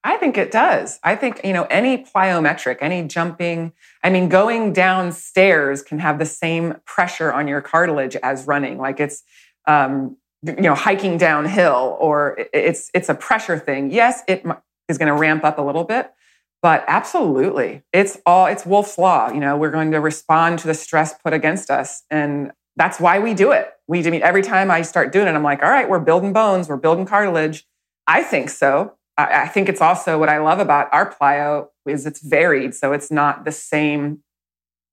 I 0.04 0.18
think 0.18 0.38
it 0.38 0.52
does. 0.52 1.00
I 1.04 1.16
think, 1.16 1.42
you 1.44 1.52
know, 1.52 1.64
any 1.64 2.04
plyometric, 2.04 2.78
any 2.80 3.06
jumping, 3.08 3.74
I 4.04 4.10
mean, 4.10 4.30
going 4.30 4.72
downstairs 4.72 5.82
can 5.82 6.00
have 6.00 6.20
the 6.20 6.26
same 6.26 6.76
pressure 6.86 7.34
on 7.34 7.48
your 7.48 7.62
cartilage 7.62 8.16
as 8.18 8.46
running. 8.48 8.78
Like 8.78 9.00
it's, 9.00 9.24
um, 9.68 10.16
you 10.44 10.62
know, 10.62 10.76
hiking 10.76 11.18
downhill 11.18 11.98
or 12.00 12.38
it's, 12.54 12.90
it's 12.94 13.10
a 13.10 13.16
pressure 13.16 13.60
thing. 13.60 13.92
Yes, 13.92 14.24
it 14.28 14.46
is 14.88 14.98
going 14.98 15.14
to 15.14 15.20
ramp 15.20 15.44
up 15.44 15.58
a 15.58 15.62
little 15.62 15.84
bit, 15.84 16.12
but 16.62 16.84
absolutely, 16.88 17.84
it's 17.94 18.18
all, 18.26 18.48
it's 18.48 18.66
Wolff's 18.66 18.98
Law. 18.98 19.32
You 19.32 19.40
know, 19.40 19.58
we're 19.58 19.72
going 19.72 19.92
to 19.92 20.00
respond 20.00 20.60
to 20.60 20.68
the 20.68 20.74
stress 20.74 21.14
put 21.14 21.34
against 21.34 21.72
us. 21.72 22.04
And 22.10 22.52
that's 22.76 23.00
why 23.00 23.20
we 23.20 23.34
do 23.34 23.52
it. 23.52 23.72
We, 23.88 24.06
I 24.06 24.10
mean, 24.10 24.22
every 24.22 24.42
time 24.42 24.70
I 24.70 24.82
start 24.82 25.12
doing 25.12 25.28
it, 25.28 25.32
I'm 25.32 25.44
like, 25.44 25.64
all 25.64 25.70
right, 25.70 25.90
we're 25.90 26.00
building 26.00 26.34
bones, 26.34 26.70
we're 26.70 26.78
building 26.78 27.06
cartilage. 27.06 27.66
I 28.08 28.24
think 28.24 28.50
so. 28.50 28.94
I, 29.18 29.44
I 29.44 29.48
think 29.48 29.70
it's 29.70 29.82
also 29.82 30.18
what 30.18 30.30
I 30.30 30.40
love 30.40 30.60
about 30.60 30.90
our 30.92 31.14
plyo 31.14 31.68
is 31.86 32.06
it's 32.06 32.22
varied. 32.22 32.76
So 32.76 32.94
it's 32.94 33.12
not 33.12 33.46
the 33.46 33.52
same 33.52 34.20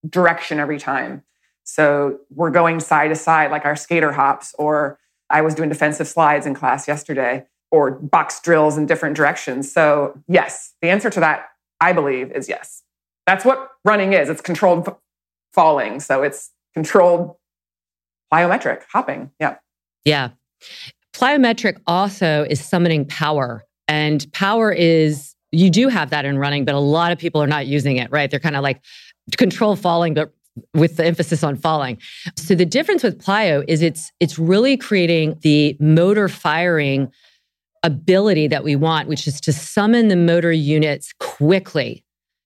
direction 0.08 0.58
every 0.58 0.78
time. 0.78 1.22
So 1.64 2.20
we're 2.30 2.50
going 2.50 2.78
side 2.80 3.08
to 3.08 3.16
side 3.16 3.50
like 3.50 3.64
our 3.64 3.76
skater 3.76 4.12
hops, 4.12 4.54
or 4.58 4.98
I 5.30 5.42
was 5.42 5.54
doing 5.54 5.68
defensive 5.68 6.06
slides 6.06 6.46
in 6.46 6.54
class 6.54 6.86
yesterday, 6.86 7.44
or 7.72 7.90
box 7.90 8.40
drills 8.40 8.78
in 8.78 8.86
different 8.86 9.16
directions. 9.16 9.72
So, 9.72 10.22
yes, 10.28 10.74
the 10.80 10.88
answer 10.88 11.10
to 11.10 11.20
that 11.20 11.48
I 11.80 11.92
believe, 11.92 12.32
is 12.32 12.48
yes. 12.48 12.82
That's 13.26 13.44
what 13.44 13.70
running 13.84 14.12
is. 14.12 14.28
It's 14.28 14.40
controlled 14.40 14.94
falling. 15.52 16.00
So 16.00 16.22
it's 16.22 16.52
controlled 16.74 17.36
plyometric 18.32 18.82
hopping. 18.92 19.30
Yeah. 19.40 19.56
Yeah. 20.04 20.30
Plyometric 21.14 21.78
also 21.86 22.46
is 22.48 22.64
summoning 22.64 23.04
power. 23.04 23.64
And 23.88 24.30
power 24.32 24.72
is, 24.72 25.34
you 25.52 25.70
do 25.70 25.88
have 25.88 26.10
that 26.10 26.24
in 26.24 26.38
running, 26.38 26.64
but 26.64 26.74
a 26.74 26.80
lot 26.80 27.12
of 27.12 27.18
people 27.18 27.42
are 27.42 27.46
not 27.46 27.66
using 27.66 27.96
it, 27.96 28.10
right? 28.10 28.30
They're 28.30 28.40
kind 28.40 28.56
of 28.56 28.62
like 28.62 28.82
control 29.36 29.76
falling, 29.76 30.14
but 30.14 30.32
with 30.74 30.96
the 30.96 31.04
emphasis 31.04 31.42
on 31.42 31.56
falling. 31.56 31.98
So 32.36 32.54
the 32.54 32.66
difference 32.66 33.02
with 33.02 33.22
plyo 33.22 33.64
is 33.68 33.82
it's 33.82 34.10
it's 34.20 34.38
really 34.38 34.76
creating 34.76 35.38
the 35.42 35.76
motor 35.80 36.28
firing 36.28 37.12
ability 37.82 38.48
that 38.48 38.64
we 38.64 38.74
want, 38.74 39.08
which 39.08 39.26
is 39.26 39.40
to 39.42 39.52
summon 39.52 40.08
the 40.08 40.16
motor 40.16 40.52
units 40.52 41.12
quickly 41.36 42.04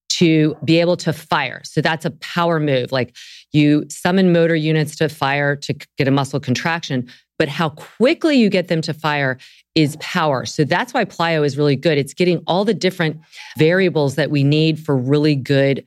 to 0.08 0.56
be 0.64 0.80
able 0.80 0.96
to 0.98 1.12
fire. 1.12 1.62
So 1.64 1.80
that's 1.80 2.04
a 2.04 2.10
power 2.10 2.60
move. 2.60 2.92
Like 2.92 3.16
you 3.52 3.84
summon 3.88 4.32
motor 4.32 4.56
units 4.56 4.96
to 4.96 5.08
fire 5.08 5.56
to 5.56 5.74
get 5.96 6.08
a 6.08 6.10
muscle 6.10 6.40
contraction, 6.40 7.08
but 7.38 7.48
how 7.48 7.70
quickly 7.70 8.36
you 8.36 8.50
get 8.50 8.68
them 8.68 8.82
to 8.82 8.92
fire 8.92 9.38
is 9.74 9.96
power. 10.00 10.44
So 10.44 10.64
that's 10.64 10.92
why 10.92 11.04
plyo 11.04 11.46
is 11.46 11.56
really 11.56 11.76
good. 11.76 11.96
It's 11.96 12.12
getting 12.12 12.42
all 12.46 12.64
the 12.64 12.74
different 12.74 13.20
variables 13.56 14.16
that 14.16 14.30
we 14.30 14.42
need 14.42 14.80
for 14.80 14.96
really 14.96 15.36
good 15.36 15.86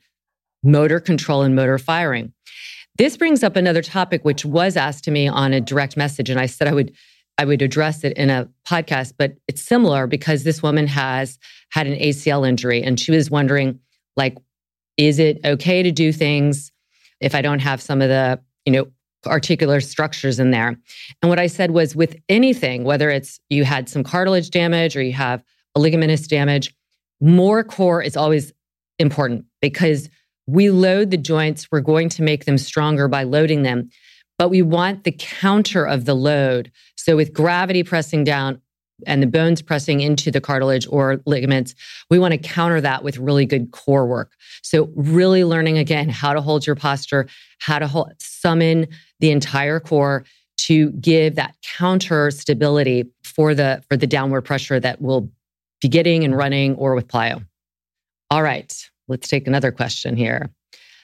motor 0.62 1.00
control 1.00 1.42
and 1.42 1.54
motor 1.54 1.78
firing. 1.78 2.32
This 2.96 3.16
brings 3.16 3.42
up 3.42 3.56
another 3.56 3.82
topic 3.82 4.24
which 4.24 4.44
was 4.44 4.76
asked 4.76 5.04
to 5.04 5.10
me 5.10 5.28
on 5.28 5.52
a 5.52 5.60
direct 5.60 5.96
message 5.96 6.30
and 6.30 6.40
I 6.40 6.46
said 6.46 6.66
I 6.66 6.72
would 6.72 6.92
I 7.38 7.44
would 7.44 7.62
address 7.62 8.04
it 8.04 8.16
in 8.16 8.30
a 8.30 8.48
podcast, 8.66 9.14
but 9.18 9.36
it's 9.48 9.62
similar 9.62 10.06
because 10.06 10.44
this 10.44 10.62
woman 10.62 10.86
has 10.86 11.38
had 11.70 11.86
an 11.86 11.98
ACL 11.98 12.46
injury 12.46 12.82
and 12.82 12.98
she 12.98 13.10
was 13.10 13.30
wondering, 13.30 13.80
like, 14.16 14.38
is 14.96 15.18
it 15.18 15.40
okay 15.44 15.82
to 15.82 15.90
do 15.90 16.12
things 16.12 16.70
if 17.20 17.34
I 17.34 17.42
don't 17.42 17.58
have 17.58 17.82
some 17.82 18.00
of 18.00 18.08
the, 18.08 18.40
you 18.64 18.72
know, 18.72 18.86
articular 19.26 19.80
structures 19.80 20.38
in 20.38 20.52
there? 20.52 20.76
And 21.22 21.28
what 21.28 21.40
I 21.40 21.48
said 21.48 21.72
was 21.72 21.96
with 21.96 22.16
anything, 22.28 22.84
whether 22.84 23.10
it's 23.10 23.40
you 23.50 23.64
had 23.64 23.88
some 23.88 24.04
cartilage 24.04 24.50
damage 24.50 24.96
or 24.96 25.02
you 25.02 25.12
have 25.14 25.42
a 25.74 25.80
ligamentous 25.80 26.28
damage, 26.28 26.72
more 27.20 27.64
core 27.64 28.00
is 28.00 28.16
always 28.16 28.52
important 29.00 29.44
because 29.60 30.08
we 30.46 30.70
load 30.70 31.10
the 31.10 31.16
joints, 31.16 31.68
we're 31.72 31.80
going 31.80 32.10
to 32.10 32.22
make 32.22 32.44
them 32.44 32.58
stronger 32.58 33.08
by 33.08 33.24
loading 33.24 33.62
them 33.62 33.90
but 34.38 34.48
we 34.48 34.62
want 34.62 35.04
the 35.04 35.12
counter 35.12 35.84
of 35.84 36.04
the 36.04 36.14
load. 36.14 36.70
So 37.04 37.16
with 37.16 37.34
gravity 37.34 37.82
pressing 37.82 38.24
down 38.24 38.62
and 39.06 39.22
the 39.22 39.26
bones 39.26 39.60
pressing 39.60 40.00
into 40.00 40.30
the 40.30 40.40
cartilage 40.40 40.86
or 40.88 41.20
ligaments, 41.26 41.74
we 42.08 42.18
want 42.18 42.32
to 42.32 42.38
counter 42.38 42.80
that 42.80 43.04
with 43.04 43.18
really 43.18 43.44
good 43.44 43.72
core 43.72 44.06
work. 44.06 44.32
So 44.62 44.90
really 44.96 45.44
learning 45.44 45.76
again 45.76 46.08
how 46.08 46.32
to 46.32 46.40
hold 46.40 46.66
your 46.66 46.76
posture, 46.76 47.26
how 47.58 47.78
to 47.78 47.86
hold, 47.86 48.14
summon 48.20 48.86
the 49.20 49.32
entire 49.32 49.80
core 49.80 50.24
to 50.56 50.92
give 50.92 51.34
that 51.34 51.54
counter 51.76 52.30
stability 52.30 53.04
for 53.22 53.54
the 53.54 53.84
for 53.90 53.98
the 53.98 54.06
downward 54.06 54.42
pressure 54.42 54.80
that 54.80 55.02
will 55.02 55.30
be 55.82 55.88
getting 55.88 56.24
and 56.24 56.34
running 56.34 56.74
or 56.76 56.94
with 56.94 57.06
plyo. 57.06 57.44
All 58.30 58.42
right, 58.42 58.72
let's 59.08 59.28
take 59.28 59.46
another 59.46 59.72
question 59.72 60.16
here. 60.16 60.48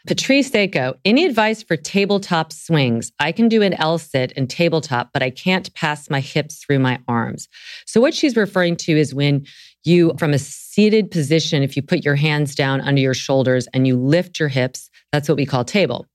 Patrice 0.06 0.50
Daco, 0.50 0.94
any 1.04 1.26
advice 1.26 1.62
for 1.62 1.76
tabletop 1.76 2.52
swings? 2.52 3.12
I 3.18 3.32
can 3.32 3.48
do 3.48 3.62
an 3.62 3.74
L 3.74 3.98
sit 3.98 4.32
and 4.36 4.48
tabletop, 4.48 5.10
but 5.12 5.22
I 5.22 5.30
can't 5.30 5.72
pass 5.74 6.08
my 6.08 6.20
hips 6.20 6.56
through 6.56 6.78
my 6.78 6.98
arms. 7.06 7.48
So, 7.86 8.00
what 8.00 8.14
she's 8.14 8.36
referring 8.36 8.76
to 8.76 8.92
is 8.92 9.14
when 9.14 9.46
you, 9.84 10.14
from 10.18 10.32
a 10.32 10.38
seated 10.38 11.10
position, 11.10 11.62
if 11.62 11.76
you 11.76 11.82
put 11.82 12.04
your 12.04 12.16
hands 12.16 12.54
down 12.54 12.80
under 12.80 13.00
your 13.00 13.14
shoulders 13.14 13.66
and 13.74 13.86
you 13.86 13.96
lift 13.96 14.38
your 14.38 14.48
hips, 14.48 14.90
that's 15.12 15.28
what 15.28 15.36
we 15.36 15.46
call 15.46 15.64
table. 15.64 16.06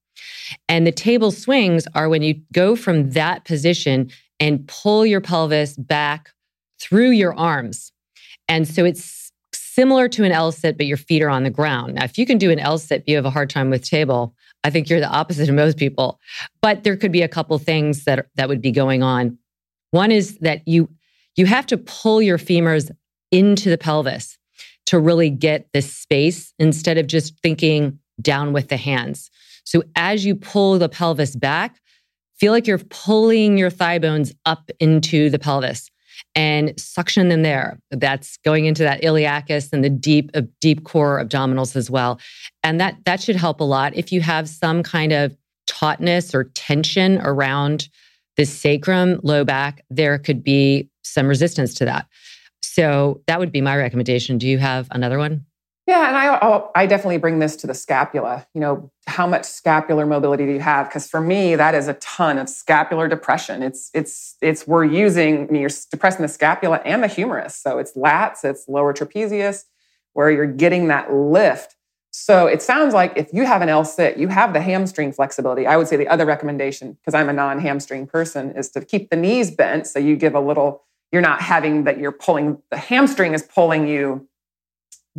And 0.68 0.86
the 0.86 0.92
table 0.92 1.32
swings 1.32 1.88
are 1.94 2.10
when 2.10 2.22
you 2.22 2.42
go 2.54 2.76
from 2.76 3.12
that 3.12 3.46
position 3.46 4.10
and 4.40 4.68
pull 4.68 5.06
your 5.06 5.22
pelvis 5.22 5.76
back 5.78 6.32
through 6.80 7.12
your 7.12 7.36
arms. 7.36 7.92
And 8.48 8.68
so 8.68 8.86
it's 8.86 9.25
similar 9.76 10.08
to 10.08 10.24
an 10.24 10.32
L 10.32 10.54
sit, 10.54 10.78
but 10.78 10.86
your 10.86 10.98
feet 10.98 11.22
are 11.22 11.30
on 11.30 11.44
the 11.44 11.50
ground. 11.50 11.96
Now, 11.96 12.06
if 12.06 12.18
you 12.18 12.26
can 12.26 12.38
do 12.38 12.50
an 12.50 12.60
L 12.60 12.78
sit, 12.78 13.04
you 13.08 13.18
have 13.18 13.26
a 13.26 13.30
hard 13.30 13.50
time 13.50 13.70
with 13.70 13.84
table. 13.84 14.34
I 14.64 14.70
think 14.70 14.90
you're 14.90 15.02
the 15.02 15.10
opposite 15.10 15.50
of 15.50 15.56
most 15.56 15.78
people. 15.78 16.20
But 16.62 16.84
there 16.84 16.96
could 16.96 17.12
be 17.12 17.22
a 17.22 17.28
couple 17.28 17.58
things 17.60 18.06
that 18.06 18.28
that 18.36 18.48
would 18.48 18.62
be 18.62 18.72
going 18.72 19.04
on. 19.04 19.38
One 19.92 20.12
is 20.12 20.38
that 20.40 20.66
you 20.66 20.90
you 21.36 21.46
have 21.46 21.66
to 21.68 21.78
pull 21.78 22.22
your 22.22 22.38
femurs 22.38 22.90
into 23.32 23.70
the 23.70 23.78
pelvis 23.78 24.38
to 24.86 25.00
really 25.00 25.30
get 25.30 25.68
this 25.74 25.94
space 25.94 26.54
instead 26.58 26.98
of 26.98 27.08
just 27.08 27.38
thinking 27.42 28.00
down 28.22 28.54
with 28.54 28.70
the 28.70 28.78
hands. 28.78 29.30
So 29.66 29.84
as 29.96 30.26
you 30.26 30.36
pull 30.36 30.80
the 30.80 30.88
pelvis 30.88 31.36
back, 31.36 31.76
feel 32.38 32.54
like 32.54 32.66
you're 32.66 32.78
pulling 32.78 33.58
your 33.58 33.70
thigh 33.70 34.00
bones 34.00 34.34
up 34.46 34.70
into 34.80 35.30
the 35.30 35.40
pelvis 35.40 35.90
and 36.36 36.78
suction 36.80 37.30
them 37.30 37.44
there. 37.44 37.80
That's 37.92 38.38
going 38.38 38.66
into 38.66 38.84
that 38.84 39.02
iliacus 39.02 39.72
and 39.72 39.84
the 39.84 39.90
deep, 39.90 40.32
uh, 40.34 40.42
deep 40.60 40.84
core 40.84 41.24
abdominals 41.24 41.76
as 41.76 41.90
well. 41.90 42.20
And 42.64 42.80
that, 42.82 42.98
that 43.06 43.22
should 43.22 43.38
help 43.38 43.62
a 43.62 43.64
lot. 43.64 43.96
If 43.96 44.12
you 44.12 44.22
have 44.22 44.50
some 44.50 44.84
kind 44.84 45.14
of 45.14 45.36
tautness 45.68 46.36
or 46.36 46.46
tension 46.56 47.20
around 47.22 47.90
the 48.38 48.46
sacrum, 48.46 49.20
low 49.24 49.46
back, 49.46 49.84
there 49.90 50.18
could 50.20 50.44
be 50.44 50.90
some 51.04 51.28
resistance 51.28 51.74
to 51.76 51.86
that. 51.86 52.08
So 52.62 53.22
that 53.28 53.40
would 53.40 53.52
be 53.52 53.62
my 53.62 53.78
recommendation. 53.78 54.38
Do 54.38 54.48
you 54.48 54.58
have 54.58 54.88
another 54.92 55.18
one? 55.18 55.46
Yeah, 55.88 56.08
and 56.08 56.18
I 56.18 56.64
I 56.74 56.88
definitely 56.88 57.20
bring 57.20 57.38
this 57.38 57.56
to 57.58 57.68
the 57.68 57.76
scapula. 57.76 58.48
You 58.56 58.62
know, 58.62 58.92
how 59.06 59.28
much 59.28 59.46
scapular 59.46 60.06
mobility 60.08 60.46
do 60.46 60.52
you 60.52 60.60
have? 60.60 60.90
Because 60.90 61.08
for 61.08 61.22
me, 61.22 61.56
that 61.56 61.76
is 61.76 61.88
a 61.88 61.94
ton 61.96 62.40
of 62.40 62.50
scapular 62.50 63.08
depression. 63.08 63.62
It's 63.62 63.92
it's 63.94 64.36
it's 64.42 64.66
we're 64.68 64.86
using 64.86 65.48
I 65.48 65.52
mean, 65.52 65.62
you're 65.62 65.70
depressing 65.92 66.24
the 66.24 66.28
scapula 66.28 66.82
and 66.86 67.04
the 67.04 67.08
humerus. 67.08 67.56
So 67.56 67.78
it's 67.78 67.94
lats, 67.94 68.44
it's 68.44 68.68
lower 68.68 68.94
trapezius, 68.94 69.66
where 70.14 70.32
you're 70.32 70.48
getting 70.48 70.88
that 70.88 71.14
lift. 71.14 71.76
So 72.10 72.48
it 72.48 72.62
sounds 72.64 72.94
like 72.94 73.14
if 73.16 73.32
you 73.34 73.46
have 73.46 73.62
an 73.62 73.70
L 73.70 73.86
sit, 73.86 74.18
you 74.18 74.30
have 74.30 74.54
the 74.54 74.62
hamstring 74.62 75.12
flexibility. 75.12 75.68
I 75.68 75.78
would 75.78 75.88
say 75.88 75.98
the 75.98 76.08
other 76.08 76.26
recommendation, 76.26 76.94
because 76.94 77.14
I'm 77.14 77.30
a 77.30 77.34
non-hamstring 77.34 78.08
person, 78.08 78.52
is 78.56 78.70
to 78.72 78.84
keep 78.84 79.10
the 79.10 79.18
knees 79.18 79.52
bent. 79.52 79.86
So 79.86 80.00
you 80.00 80.16
give 80.16 80.34
a 80.34 80.40
little, 80.40 80.84
you're 81.12 81.22
not 81.22 81.42
having 81.42 81.84
that 81.84 82.00
you're 82.00 82.14
pulling, 82.14 82.62
the 82.72 82.78
hamstring 82.78 83.34
is 83.34 83.44
pulling 83.44 83.86
you 83.88 84.28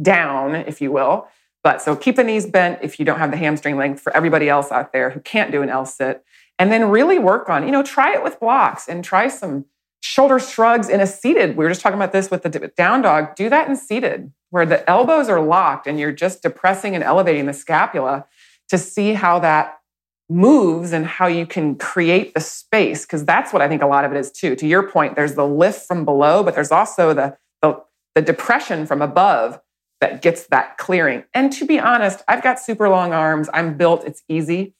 down, 0.00 0.54
if 0.54 0.80
you 0.80 0.92
will. 0.92 1.28
But 1.62 1.82
so 1.82 1.96
keep 1.96 2.16
the 2.16 2.24
knees 2.24 2.46
bent 2.46 2.78
if 2.82 2.98
you 2.98 3.04
don't 3.04 3.18
have 3.18 3.30
the 3.30 3.36
hamstring 3.36 3.76
length 3.76 4.00
for 4.00 4.16
everybody 4.16 4.48
else 4.48 4.70
out 4.70 4.92
there 4.92 5.10
who 5.10 5.20
can't 5.20 5.50
do 5.50 5.62
an 5.62 5.68
L 5.68 5.84
sit. 5.84 6.24
And 6.58 6.70
then 6.70 6.90
really 6.90 7.18
work 7.18 7.48
on, 7.50 7.64
you 7.64 7.72
know, 7.72 7.82
try 7.82 8.14
it 8.14 8.22
with 8.22 8.40
blocks 8.40 8.88
and 8.88 9.04
try 9.04 9.28
some 9.28 9.66
shoulder 10.00 10.38
shrugs 10.38 10.88
in 10.88 11.00
a 11.00 11.06
seated. 11.06 11.56
We 11.56 11.64
were 11.64 11.70
just 11.70 11.80
talking 11.80 11.98
about 11.98 12.12
this 12.12 12.30
with 12.30 12.42
the 12.42 12.72
down 12.76 13.02
dog. 13.02 13.34
Do 13.34 13.50
that 13.50 13.68
in 13.68 13.76
seated, 13.76 14.32
where 14.50 14.64
the 14.64 14.88
elbows 14.88 15.28
are 15.28 15.40
locked 15.40 15.86
and 15.86 15.98
you're 15.98 16.12
just 16.12 16.42
depressing 16.42 16.94
and 16.94 17.02
elevating 17.02 17.46
the 17.46 17.52
scapula 17.52 18.26
to 18.68 18.78
see 18.78 19.14
how 19.14 19.40
that 19.40 19.80
moves 20.28 20.92
and 20.92 21.06
how 21.06 21.26
you 21.26 21.46
can 21.46 21.74
create 21.74 22.32
the 22.34 22.40
space. 22.40 23.04
Because 23.04 23.24
that's 23.24 23.52
what 23.52 23.60
I 23.60 23.68
think 23.68 23.82
a 23.82 23.86
lot 23.86 24.04
of 24.04 24.12
it 24.12 24.18
is 24.18 24.30
too. 24.30 24.56
To 24.56 24.66
your 24.66 24.88
point, 24.88 25.16
there's 25.16 25.34
the 25.34 25.46
lift 25.46 25.86
from 25.86 26.04
below, 26.04 26.42
but 26.42 26.54
there's 26.54 26.72
also 26.72 27.12
the, 27.12 27.36
the, 27.60 27.82
the 28.14 28.22
depression 28.22 28.86
from 28.86 29.02
above 29.02 29.60
that 30.00 30.22
gets 30.22 30.46
that 30.48 30.78
clearing. 30.78 31.24
And 31.34 31.52
to 31.52 31.66
be 31.66 31.78
honest, 31.78 32.22
I've 32.28 32.42
got 32.42 32.60
super 32.60 32.88
long 32.88 33.12
arms. 33.12 33.48
I'm 33.52 33.76
built, 33.76 34.04
it's 34.04 34.22
easy. 34.28 34.74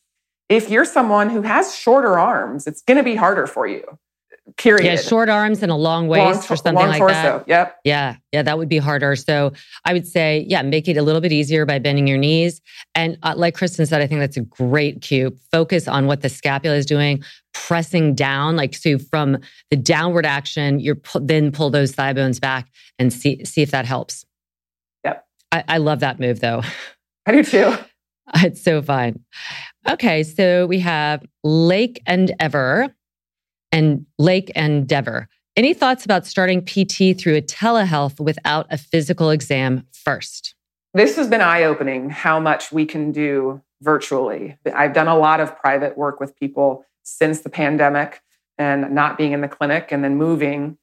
If 0.49 0.71
you're 0.71 0.85
someone 0.85 1.31
who 1.31 1.43
has 1.43 1.75
shorter 1.75 2.19
arms, 2.19 2.67
it's 2.67 2.83
going 2.83 2.99
to 2.99 3.03
be 3.03 3.17
harder 3.17 3.47
for 3.47 3.67
you. 3.67 3.99
Period. 4.57 4.85
Yeah, 4.85 4.97
short 4.97 5.29
arms 5.29 5.61
and 5.61 5.73
a 5.73 5.75
long 5.75 6.07
waist 6.07 6.23
long, 6.23 6.53
or 6.53 6.57
something 6.57 6.75
like 6.75 6.99
torso. 6.99 7.15
that. 7.15 7.49
Yep. 7.49 7.81
Yeah, 7.83 8.17
yeah, 8.31 8.43
that 8.43 8.57
would 8.59 8.69
be 8.69 8.79
harder. 8.79 9.17
So 9.17 9.53
I 9.85 9.93
would 9.93 10.07
say, 10.07 10.47
yeah, 10.49 10.63
make 10.63 10.87
it 10.87 10.97
a 10.97 11.03
little 11.03 11.21
bit 11.21 11.33
easier 11.33 11.67
by 11.67 11.81
bending 11.81 12.07
your 12.07 12.17
knees. 12.17 12.61
And 12.95 13.19
uh, 13.25 13.35
like 13.37 13.57
Kristen 13.57 13.87
said, 13.87 14.01
I 14.01 14.07
think 14.07 14.21
that's 14.21 14.37
a 14.37 14.43
great 14.43 15.03
cue. 15.03 15.37
Focus 15.51 15.89
on 15.89 16.07
what 16.07 16.21
the 16.21 16.29
scapula 16.29 16.77
is 16.77 16.87
doing, 16.87 17.25
pressing 17.55 18.15
down, 18.15 18.55
like 18.55 18.77
so 18.77 18.99
from 18.99 19.39
the 19.71 19.77
downward 19.77 20.25
action, 20.25 20.79
you're 20.79 20.99
then 21.17 21.51
pull 21.51 21.71
those 21.71 21.93
thigh 21.93 22.13
bones 22.13 22.39
back 22.39 22.69
and 23.01 23.13
see 23.13 23.45
see 23.45 23.63
if 23.63 23.73
that 23.73 23.85
helps. 23.85 24.25
I, 25.57 25.65
I 25.69 25.79
love 25.79 26.01
that 26.01 26.21
move 26.21 26.41
though. 26.41 26.63
I 27.25 27.33
do 27.33 27.43
too. 27.43 27.75
It's 28.39 28.61
so 28.61 28.83
fun. 28.83 29.21
Okay, 29.89 30.25
so 30.25 30.67
we 30.67 30.81
have 30.81 31.25
Lake 31.45 32.03
and 32.07 32.35
Ever 32.41 32.93
and 33.71 34.05
Lake 34.19 34.51
and 34.57 34.85
Dever. 34.89 35.29
Any 35.55 35.75
thoughts 35.75 36.05
about 36.05 36.27
starting 36.27 36.61
PT 36.61 37.17
through 37.17 37.37
a 37.37 37.41
telehealth 37.41 38.19
without 38.19 38.67
a 38.69 38.79
physical 38.79 39.31
exam 39.31 39.87
first? 39.93 40.57
This 40.93 41.15
has 41.15 41.29
been 41.29 41.41
eye 41.41 41.63
opening 41.63 42.11
how 42.11 42.41
much 42.41 42.73
we 42.73 42.85
can 42.85 43.13
do 43.13 43.63
virtually. 43.81 44.59
I've 44.75 44.93
done 44.93 45.07
a 45.07 45.17
lot 45.17 45.39
of 45.39 45.57
private 45.57 45.97
work 45.97 46.19
with 46.19 46.35
people 46.35 46.85
since 47.05 47.43
the 47.43 47.49
pandemic 47.49 48.23
and 48.59 48.91
not 48.91 49.17
being 49.17 49.31
in 49.31 49.41
the 49.41 49.47
clinic 49.49 49.93
and 49.93 50.03
then 50.03 50.17
moving. 50.17 50.79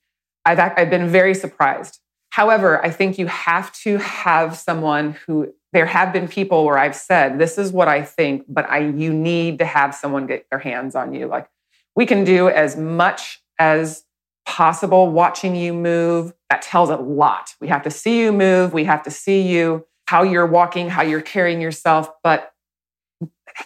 I've, 0.46 0.60
I've 0.60 0.90
been 0.90 1.10
very 1.10 1.36
surprised 1.36 2.00
However, 2.34 2.84
I 2.84 2.90
think 2.90 3.20
you 3.20 3.28
have 3.28 3.72
to 3.84 4.00
have 4.00 4.58
someone 4.58 5.16
who 5.28 5.54
there 5.72 5.86
have 5.86 6.12
been 6.12 6.28
people 6.28 6.66
where 6.66 6.80
I've 6.80 6.96
said, 6.96 7.38
this 7.38 7.60
is 7.60 7.72
what 7.72 7.88
I 7.88 8.02
think, 8.02 8.46
but 8.48 8.68
I 8.68 8.80
you 8.80 9.14
need 9.14 9.60
to 9.60 9.66
have 9.66 9.94
someone 9.94 10.26
get 10.26 10.48
their 10.50 10.58
hands 10.58 10.96
on 10.96 11.14
you. 11.14 11.28
Like 11.28 11.48
we 11.96 12.08
can 12.08 12.24
do 12.24 12.50
as 12.50 12.76
much 12.76 13.44
as 13.60 14.04
possible 14.48 15.12
watching 15.12 15.56
you 15.56 15.76
move. 15.76 16.34
That 16.50 16.64
tells 16.64 16.90
a 16.90 16.96
lot. 16.96 17.54
We 17.62 17.68
have 17.68 17.84
to 17.84 17.92
see 17.92 18.22
you 18.22 18.32
move, 18.32 18.74
we 18.74 18.86
have 18.86 19.04
to 19.04 19.12
see 19.12 19.44
you 19.44 19.86
how 20.08 20.24
you're 20.24 20.48
walking, 20.48 20.90
how 20.90 21.04
you're 21.04 21.22
carrying 21.22 21.62
yourself, 21.62 22.10
but 22.24 22.52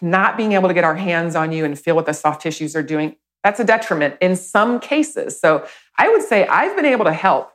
not 0.02 0.36
being 0.36 0.52
able 0.52 0.68
to 0.68 0.74
get 0.74 0.84
our 0.84 0.98
hands 0.98 1.38
on 1.38 1.54
you 1.54 1.64
and 1.64 1.80
feel 1.80 1.96
what 1.96 2.06
the 2.06 2.14
soft 2.14 2.42
tissues 2.42 2.76
are 2.76 2.84
doing, 2.84 3.16
that's 3.46 3.62
a 3.62 3.64
detriment 3.64 4.18
in 4.20 4.36
some 4.36 4.82
cases. 4.82 5.40
So 5.40 5.66
I 5.98 6.10
would 6.10 6.22
say 6.22 6.46
I've 6.48 6.76
been 6.76 6.84
able 6.84 7.06
to 7.06 7.14
help 7.14 7.54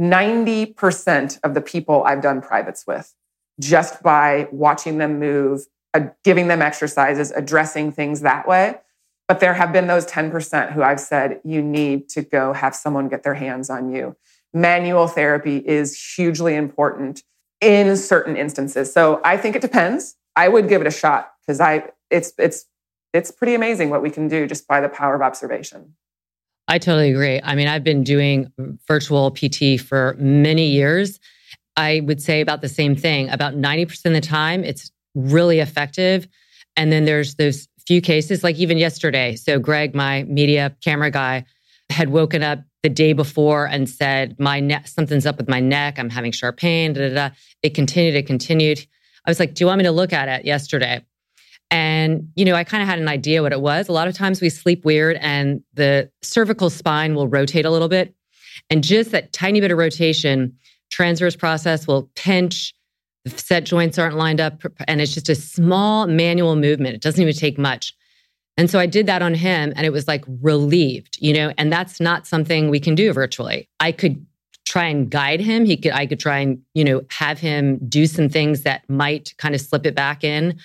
90% 0.00 1.38
of 1.44 1.54
the 1.54 1.60
people 1.60 2.02
I've 2.04 2.22
done 2.22 2.40
privates 2.40 2.86
with 2.86 3.14
just 3.60 4.02
by 4.02 4.48
watching 4.50 4.98
them 4.98 5.18
move, 5.18 5.66
uh, 5.94 6.06
giving 6.24 6.48
them 6.48 6.62
exercises, 6.62 7.30
addressing 7.32 7.92
things 7.92 8.22
that 8.22 8.48
way. 8.48 8.76
But 9.28 9.40
there 9.40 9.54
have 9.54 9.72
been 9.72 9.86
those 9.86 10.06
10% 10.06 10.72
who 10.72 10.82
I've 10.82 11.00
said, 11.00 11.40
you 11.44 11.62
need 11.62 12.08
to 12.10 12.22
go 12.22 12.52
have 12.52 12.74
someone 12.74 13.08
get 13.08 13.22
their 13.22 13.34
hands 13.34 13.70
on 13.70 13.90
you. 13.94 14.16
Manual 14.52 15.08
therapy 15.08 15.58
is 15.58 16.14
hugely 16.16 16.54
important 16.54 17.22
in 17.60 17.96
certain 17.96 18.36
instances. 18.36 18.92
So 18.92 19.20
I 19.24 19.36
think 19.36 19.56
it 19.56 19.62
depends. 19.62 20.16
I 20.36 20.48
would 20.48 20.68
give 20.68 20.80
it 20.80 20.86
a 20.86 20.90
shot 20.90 21.32
because 21.40 21.60
I 21.60 21.90
it's 22.10 22.32
it's 22.38 22.66
it's 23.12 23.30
pretty 23.30 23.54
amazing 23.54 23.90
what 23.90 24.02
we 24.02 24.10
can 24.10 24.28
do 24.28 24.46
just 24.46 24.66
by 24.66 24.80
the 24.80 24.88
power 24.88 25.14
of 25.14 25.22
observation. 25.22 25.94
I 26.72 26.78
totally 26.78 27.10
agree. 27.10 27.38
I 27.44 27.54
mean, 27.54 27.68
I've 27.68 27.84
been 27.84 28.02
doing 28.02 28.50
virtual 28.88 29.30
PT 29.30 29.78
for 29.78 30.16
many 30.18 30.68
years. 30.68 31.20
I 31.76 32.00
would 32.06 32.22
say 32.22 32.40
about 32.40 32.62
the 32.62 32.68
same 32.70 32.96
thing. 32.96 33.28
About 33.28 33.52
90% 33.52 34.06
of 34.06 34.14
the 34.14 34.22
time, 34.22 34.64
it's 34.64 34.90
really 35.14 35.60
effective. 35.60 36.26
And 36.74 36.90
then 36.90 37.04
there's 37.04 37.34
those 37.34 37.68
few 37.86 38.00
cases, 38.00 38.42
like 38.42 38.56
even 38.56 38.78
yesterday. 38.78 39.36
So, 39.36 39.58
Greg, 39.58 39.94
my 39.94 40.22
media 40.22 40.74
camera 40.82 41.10
guy, 41.10 41.44
had 41.90 42.08
woken 42.08 42.42
up 42.42 42.60
the 42.82 42.88
day 42.88 43.12
before 43.12 43.66
and 43.66 43.86
said, 43.86 44.36
My 44.38 44.58
neck, 44.58 44.88
something's 44.88 45.26
up 45.26 45.36
with 45.36 45.50
my 45.50 45.60
neck. 45.60 45.98
I'm 45.98 46.08
having 46.08 46.32
sharp 46.32 46.56
pain. 46.56 46.94
Da, 46.94 47.06
da, 47.06 47.14
da. 47.14 47.34
It 47.62 47.74
continued, 47.74 48.14
it 48.14 48.26
continued. 48.26 48.86
I 49.26 49.30
was 49.30 49.38
like, 49.38 49.52
Do 49.52 49.62
you 49.62 49.66
want 49.66 49.76
me 49.76 49.84
to 49.84 49.92
look 49.92 50.14
at 50.14 50.26
it 50.26 50.46
yesterday? 50.46 51.04
And, 51.72 52.28
you 52.36 52.44
know, 52.44 52.54
I 52.54 52.64
kind 52.64 52.82
of 52.82 52.88
had 52.88 52.98
an 52.98 53.08
idea 53.08 53.40
what 53.40 53.52
it 53.52 53.62
was. 53.62 53.88
A 53.88 53.92
lot 53.92 54.06
of 54.06 54.14
times 54.14 54.42
we 54.42 54.50
sleep 54.50 54.84
weird 54.84 55.16
and 55.22 55.62
the 55.72 56.10
cervical 56.20 56.68
spine 56.68 57.14
will 57.14 57.28
rotate 57.28 57.64
a 57.64 57.70
little 57.70 57.88
bit. 57.88 58.14
And 58.68 58.84
just 58.84 59.10
that 59.12 59.32
tiny 59.32 59.58
bit 59.58 59.70
of 59.70 59.78
rotation, 59.78 60.54
transverse 60.90 61.34
process 61.34 61.86
will 61.86 62.10
pinch, 62.14 62.74
the 63.24 63.30
facet 63.30 63.64
joints 63.64 63.98
aren't 63.98 64.16
lined 64.16 64.40
up, 64.40 64.62
and 64.86 65.00
it's 65.00 65.14
just 65.14 65.30
a 65.30 65.34
small 65.34 66.06
manual 66.06 66.56
movement. 66.56 66.94
It 66.94 67.00
doesn't 67.00 67.20
even 67.20 67.34
take 67.34 67.56
much. 67.58 67.94
And 68.58 68.68
so 68.68 68.78
I 68.78 68.84
did 68.84 69.06
that 69.06 69.22
on 69.22 69.32
him 69.32 69.72
and 69.74 69.86
it 69.86 69.90
was 69.90 70.06
like 70.06 70.26
relieved, 70.42 71.16
you 71.22 71.32
know, 71.32 71.54
and 71.56 71.72
that's 71.72 72.00
not 72.00 72.26
something 72.26 72.68
we 72.68 72.80
can 72.80 72.94
do 72.94 73.10
virtually. 73.14 73.66
I 73.80 73.92
could 73.92 74.26
try 74.66 74.84
and 74.84 75.10
guide 75.10 75.40
him. 75.40 75.64
He 75.64 75.78
could 75.78 75.92
I 75.92 76.06
could 76.06 76.20
try 76.20 76.38
and, 76.40 76.60
you 76.74 76.84
know, 76.84 77.00
have 77.10 77.38
him 77.38 77.78
do 77.88 78.06
some 78.06 78.28
things 78.28 78.62
that 78.62 78.88
might 78.90 79.34
kind 79.38 79.54
of 79.54 79.60
slip 79.62 79.86
it 79.86 79.94
back 79.94 80.22
in 80.22 80.58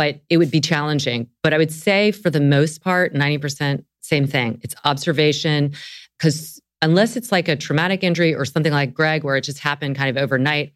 but 0.00 0.18
it 0.30 0.38
would 0.38 0.50
be 0.50 0.62
challenging. 0.62 1.28
But 1.42 1.52
I 1.52 1.58
would 1.58 1.70
say 1.70 2.10
for 2.10 2.30
the 2.30 2.40
most 2.40 2.80
part, 2.80 3.12
90% 3.12 3.84
same 4.00 4.26
thing. 4.26 4.58
It's 4.62 4.74
observation 4.86 5.74
because 6.18 6.58
unless 6.80 7.16
it's 7.16 7.30
like 7.30 7.48
a 7.48 7.54
traumatic 7.54 8.02
injury 8.02 8.34
or 8.34 8.46
something 8.46 8.72
like 8.72 8.94
Greg 8.94 9.24
where 9.24 9.36
it 9.36 9.44
just 9.44 9.58
happened 9.58 9.96
kind 9.96 10.08
of 10.08 10.16
overnight, 10.16 10.72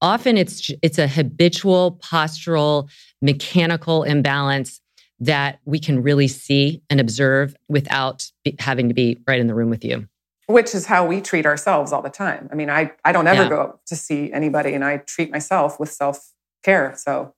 often 0.00 0.38
it's 0.38 0.70
it's 0.80 0.98
a 0.98 1.06
habitual 1.06 2.00
postural 2.02 2.88
mechanical 3.20 4.04
imbalance 4.04 4.80
that 5.20 5.58
we 5.66 5.78
can 5.78 6.02
really 6.02 6.26
see 6.26 6.80
and 6.88 6.98
observe 6.98 7.54
without 7.68 8.24
having 8.58 8.88
to 8.88 8.94
be 8.94 9.18
right 9.28 9.38
in 9.38 9.48
the 9.48 9.54
room 9.54 9.68
with 9.68 9.84
you 9.84 10.08
which 10.46 10.74
is 10.74 10.86
how 10.86 11.04
we 11.04 11.20
treat 11.20 11.44
ourselves 11.44 11.92
all 11.92 12.02
the 12.02 12.10
time 12.10 12.46
i 12.52 12.54
mean 12.54 12.68
i, 12.68 12.92
I 13.06 13.12
don't 13.12 13.26
ever 13.26 13.44
yeah. 13.44 13.48
go 13.48 13.80
to 13.86 13.96
see 13.96 14.30
anybody 14.30 14.74
and 14.74 14.84
i 14.84 14.98
treat 14.98 15.30
myself 15.30 15.80
with 15.80 15.90
self 15.90 16.32
care 16.62 16.92
so 16.94 17.32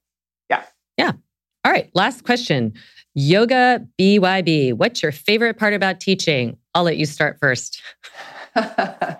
yeah. 0.98 1.12
All 1.64 1.72
right. 1.72 1.90
Last 1.94 2.24
question. 2.24 2.74
Yoga 3.14 3.86
BYB. 3.98 4.74
What's 4.74 5.02
your 5.02 5.12
favorite 5.12 5.58
part 5.58 5.74
about 5.74 6.00
teaching? 6.00 6.56
I'll 6.74 6.84
let 6.84 6.98
you 6.98 7.06
start 7.06 7.38
first. 7.40 7.80
oh, 8.56 9.16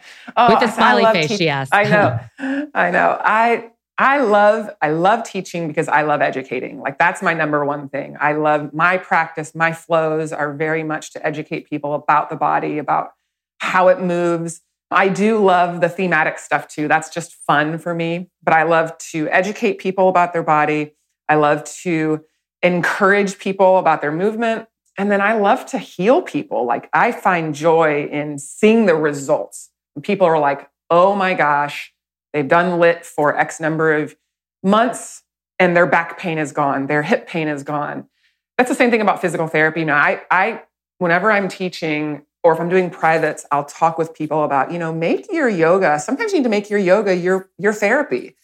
With 0.48 0.62
a 0.62 0.70
smiley 0.72 1.04
face, 1.12 1.28
te- 1.28 1.36
she 1.36 1.48
asked. 1.48 1.74
I 1.74 1.84
know. 1.84 2.20
I 2.74 2.90
know. 2.90 3.18
I 3.20 3.70
I 3.96 4.20
love 4.20 4.70
I 4.80 4.90
love 4.90 5.24
teaching 5.24 5.66
because 5.66 5.88
I 5.88 6.02
love 6.02 6.22
educating. 6.22 6.80
Like 6.80 6.98
that's 6.98 7.22
my 7.22 7.34
number 7.34 7.64
one 7.64 7.88
thing. 7.88 8.16
I 8.20 8.32
love 8.32 8.72
my 8.72 8.96
practice, 8.98 9.54
my 9.54 9.72
flows 9.72 10.32
are 10.32 10.52
very 10.54 10.84
much 10.84 11.12
to 11.12 11.26
educate 11.26 11.68
people 11.68 11.94
about 11.94 12.30
the 12.30 12.36
body, 12.36 12.78
about 12.78 13.10
how 13.58 13.88
it 13.88 14.00
moves. 14.00 14.60
I 14.90 15.08
do 15.08 15.44
love 15.44 15.80
the 15.80 15.88
thematic 15.88 16.38
stuff 16.38 16.68
too. 16.68 16.88
That's 16.88 17.10
just 17.10 17.34
fun 17.34 17.78
for 17.78 17.92
me, 17.92 18.30
but 18.42 18.54
I 18.54 18.62
love 18.62 18.96
to 19.10 19.28
educate 19.28 19.78
people 19.78 20.08
about 20.08 20.32
their 20.32 20.44
body 20.44 20.94
I 21.28 21.36
love 21.36 21.64
to 21.82 22.24
encourage 22.62 23.38
people 23.38 23.78
about 23.78 24.00
their 24.00 24.12
movement 24.12 24.68
And 24.98 25.12
then 25.12 25.20
I 25.20 25.34
love 25.34 25.64
to 25.66 25.78
heal 25.78 26.22
people. 26.22 26.66
Like 26.66 26.90
I 26.92 27.12
find 27.12 27.54
joy 27.54 28.08
in 28.10 28.38
seeing 28.38 28.86
the 28.86 28.96
results. 28.96 29.70
And 29.94 30.04
people 30.04 30.26
are 30.26 30.40
like, 30.40 30.68
oh 30.90 31.14
my 31.14 31.34
gosh, 31.34 31.94
they've 32.32 32.48
done 32.48 32.80
LYT 32.80 33.06
for 33.06 33.36
X 33.36 33.60
number 33.60 33.94
of 33.94 34.16
months 34.62 35.22
and 35.60 35.76
their 35.76 35.86
back 35.86 36.18
pain 36.18 36.38
is 36.38 36.52
gone, 36.52 36.86
their 36.86 37.02
hip 37.02 37.28
pain 37.28 37.46
is 37.48 37.62
gone. 37.62 38.08
That's 38.56 38.68
the 38.68 38.74
same 38.74 38.90
thing 38.90 39.00
about 39.00 39.20
physical 39.20 39.46
therapy. 39.46 39.80
You 39.80 39.86
Now, 39.86 39.98
I, 39.98 40.22
I, 40.30 40.62
whenever 40.98 41.30
I'm 41.30 41.48
teaching 41.48 42.24
or 42.42 42.52
if 42.52 42.60
I'm 42.60 42.68
doing 42.68 42.90
privates, 42.90 43.46
I'll 43.52 43.64
talk 43.64 43.98
with 43.98 44.14
people 44.14 44.42
about, 44.42 44.72
you 44.72 44.78
know, 44.80 44.92
make 44.92 45.30
your 45.30 45.48
yoga. 45.48 46.00
Sometimes 46.00 46.32
you 46.32 46.38
need 46.38 46.44
to 46.44 46.50
make 46.50 46.70
your 46.70 46.78
yoga 46.80 47.14
your, 47.14 47.50
your 47.56 47.72
therapy. 47.72 48.34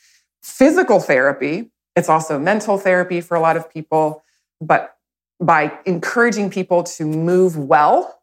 Physical 0.43 1.01
therapy, 1.01 1.71
it's 1.97 2.09
also 2.09 2.39
mental 2.39 2.79
therapy 2.79 3.21
for 3.21 3.37
a 3.37 3.41
lot 3.41 3.57
of 3.57 3.73
people. 3.73 4.23
But 4.61 4.97
by 5.41 5.79
encouraging 5.85 6.51
people 6.51 6.83
to 6.85 7.05
move 7.05 7.57
well, 7.57 8.21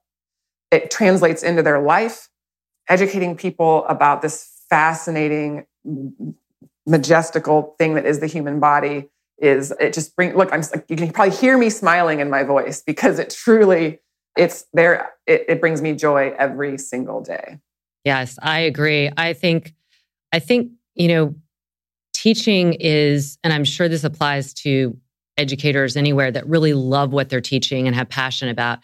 it 0.71 0.89
translates 0.89 1.43
into 1.43 1.61
their 1.61 1.81
life, 1.81 2.29
educating 2.89 3.35
people 3.35 3.85
about 3.85 4.21
this 4.21 4.49
fascinating, 4.69 5.65
majestical 6.85 7.75
thing 7.77 7.93
that 7.95 8.05
is 8.05 8.19
the 8.19 8.27
human 8.27 8.59
body 8.59 9.09
is 9.37 9.73
it 9.79 9.93
just 9.93 10.15
bring 10.15 10.35
look 10.35 10.51
i'm 10.53 10.61
you 10.87 10.95
can 10.95 11.11
probably 11.11 11.35
hear 11.35 11.57
me 11.57 11.69
smiling 11.69 12.19
in 12.19 12.29
my 12.29 12.43
voice 12.43 12.81
because 12.81 13.19
it 13.19 13.29
truly 13.29 13.99
it's 14.37 14.65
there 14.73 15.11
it, 15.25 15.45
it 15.47 15.61
brings 15.61 15.81
me 15.81 15.93
joy 15.93 16.33
every 16.37 16.77
single 16.77 17.21
day 17.21 17.59
yes 18.03 18.37
i 18.41 18.59
agree 18.59 19.09
i 19.17 19.33
think 19.33 19.73
i 20.31 20.39
think 20.39 20.71
you 20.95 21.07
know 21.07 21.35
teaching 22.21 22.73
is 22.79 23.37
and 23.43 23.53
i'm 23.53 23.63
sure 23.63 23.87
this 23.87 24.03
applies 24.03 24.53
to 24.53 24.97
educators 25.37 25.95
anywhere 25.95 26.31
that 26.31 26.47
really 26.47 26.73
love 26.73 27.13
what 27.13 27.29
they're 27.29 27.41
teaching 27.41 27.87
and 27.87 27.95
have 27.95 28.09
passion 28.09 28.49
about 28.49 28.79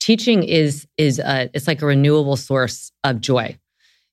teaching 0.00 0.42
is 0.42 0.86
is 0.96 1.18
a, 1.18 1.50
it's 1.54 1.66
like 1.66 1.82
a 1.82 1.86
renewable 1.86 2.36
source 2.36 2.92
of 3.04 3.20
joy 3.20 3.56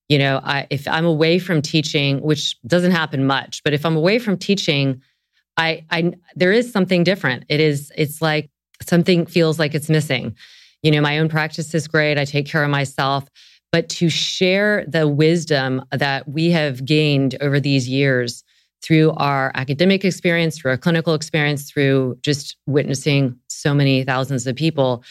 you 0.09 0.17
know 0.17 0.41
I, 0.43 0.67
if 0.69 0.87
i'm 0.87 1.05
away 1.05 1.39
from 1.39 1.61
teaching 1.61 2.21
which 2.21 2.59
doesn't 2.63 2.91
happen 2.91 3.25
much 3.25 3.63
but 3.63 3.73
if 3.73 3.85
i'm 3.85 3.95
away 3.95 4.19
from 4.19 4.37
teaching 4.37 5.01
I, 5.57 5.85
I 5.89 6.11
there 6.35 6.51
is 6.51 6.71
something 6.71 7.03
different 7.03 7.45
it 7.47 7.61
is 7.61 7.91
it's 7.95 8.21
like 8.21 8.49
something 8.81 9.25
feels 9.25 9.57
like 9.57 9.73
it's 9.73 9.89
missing 9.89 10.35
you 10.85 10.91
know, 10.91 11.01
my 11.01 11.17
own 11.17 11.29
practice 11.29 11.73
is 11.73 11.87
great. 11.87 12.19
I 12.19 12.25
take 12.25 12.45
care 12.45 12.63
of 12.63 12.69
myself. 12.69 13.27
But 13.71 13.89
to 13.89 14.07
share 14.07 14.85
the 14.87 15.07
wisdom 15.07 15.83
that 15.91 16.27
we 16.27 16.51
have 16.51 16.85
gained 16.85 17.35
over 17.41 17.59
these 17.59 17.89
years 17.89 18.43
through 18.85 19.11
our 19.13 19.51
academic 19.55 20.05
experience, 20.05 20.57
through 20.57 20.71
our 20.71 20.77
clinical 20.77 21.15
experience, 21.15 21.69
through 21.69 22.17
just 22.21 22.55
witnessing 22.67 23.35
so 23.47 23.73
many 23.73 24.03
thousands 24.03 24.45
of 24.45 24.55
people, 24.55 25.03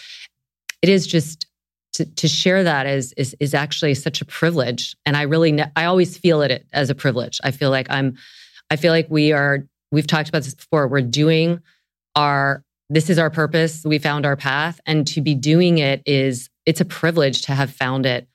it 0.80 0.88
is 0.88 1.06
just 1.06 1.46
to, 1.94 2.04
to 2.04 2.28
share 2.28 2.62
that 2.62 2.87
is, 2.87 3.12
is 3.16 3.37
is 3.40 3.54
actually 3.54 3.94
such 3.94 4.20
a 4.20 4.24
privilege. 4.24 4.96
And 5.04 5.16
I 5.16 5.22
really, 5.22 5.60
I 5.76 5.84
always 5.87 6.16
feel 6.16 6.42
it 6.42 6.66
as 6.72 6.90
a 6.90 6.94
privilege. 6.94 7.40
I 7.42 7.50
feel 7.50 7.70
like 7.70 7.88
I'm, 7.90 8.16
I 8.70 8.76
feel 8.76 8.92
like 8.92 9.06
we 9.10 9.32
are. 9.32 9.66
We've 9.90 10.06
talked 10.06 10.28
about 10.28 10.42
this 10.42 10.54
before. 10.54 10.88
We're 10.88 11.02
doing 11.02 11.60
our 12.16 12.64
this 12.90 13.08
is 13.10 13.18
our 13.18 13.30
purpose. 13.30 13.84
We 13.84 13.98
found 13.98 14.26
our 14.26 14.37
path. 14.37 14.80
And 14.87 15.06
to 15.08 15.20
be 15.20 15.34
doing 15.34 15.78
it 15.78 16.02
is, 16.06 16.50
it's 16.66 16.80
a 16.80 16.84
privilege 16.84 17.42
to 17.42 17.52
have 17.52 17.70
found 17.70 18.06
it. 18.06 18.28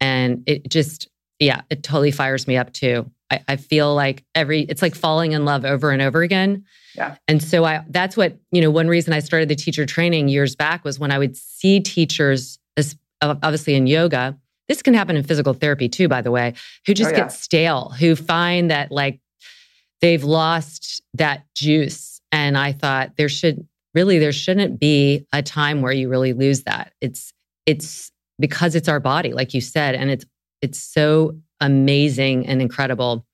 And 0.00 0.42
it 0.46 0.68
just, 0.68 1.08
yeah, 1.38 1.62
it 1.70 1.82
totally 1.82 2.10
fires 2.10 2.46
me 2.46 2.56
up 2.56 2.72
too. 2.72 3.10
I, 3.30 3.40
I 3.48 3.56
feel 3.56 3.94
like 3.94 4.24
every, 4.34 4.62
it's 4.62 4.82
like 4.82 4.94
falling 4.94 5.32
in 5.32 5.44
love 5.44 5.64
over 5.64 5.90
and 5.90 6.02
over 6.02 6.22
again. 6.22 6.64
Yeah. 6.96 7.16
And 7.28 7.42
so 7.42 7.64
I, 7.64 7.84
that's 7.88 8.16
what, 8.16 8.38
you 8.50 8.60
know, 8.60 8.70
one 8.70 8.88
reason 8.88 9.12
I 9.12 9.20
started 9.20 9.48
the 9.48 9.56
teacher 9.56 9.86
training 9.86 10.28
years 10.28 10.56
back 10.56 10.84
was 10.84 10.98
when 10.98 11.10
I 11.10 11.18
would 11.18 11.36
see 11.36 11.80
teachers, 11.80 12.58
obviously 13.22 13.74
in 13.74 13.86
yoga, 13.86 14.36
this 14.68 14.82
can 14.82 14.94
happen 14.94 15.16
in 15.16 15.22
physical 15.22 15.54
therapy 15.54 15.88
too, 15.88 16.08
by 16.08 16.22
the 16.22 16.30
way, 16.30 16.54
who 16.86 16.94
just 16.94 17.10
oh, 17.10 17.12
yeah. 17.12 17.22
get 17.22 17.32
stale, 17.32 17.90
who 17.98 18.16
find 18.16 18.70
that 18.70 18.90
like 18.90 19.20
they've 20.00 20.24
lost 20.24 21.02
that 21.14 21.44
juice. 21.54 22.20
And 22.32 22.56
I 22.56 22.72
thought 22.72 23.16
there 23.16 23.28
should, 23.28 23.66
really 23.94 24.20
there 24.20 24.32
shouldn't 24.32 24.78
be 24.78 25.26
a 25.32 25.42
time 25.42 25.82
where 25.82 25.92
you 25.92 26.08
really 26.08 26.32
lose 26.32 26.62
that. 26.62 26.92
It's 27.00 27.32
it's 27.66 28.12
because 28.38 28.76
it's 28.76 28.88
our 28.88 29.00
body, 29.00 29.32
like 29.32 29.52
you 29.52 29.60
said, 29.60 29.96
and 29.96 30.10
it's 30.10 30.24
it's 30.62 30.78
so 30.78 31.36
amazing 31.60 32.46
and 32.46 32.60
incredible. 32.60 33.26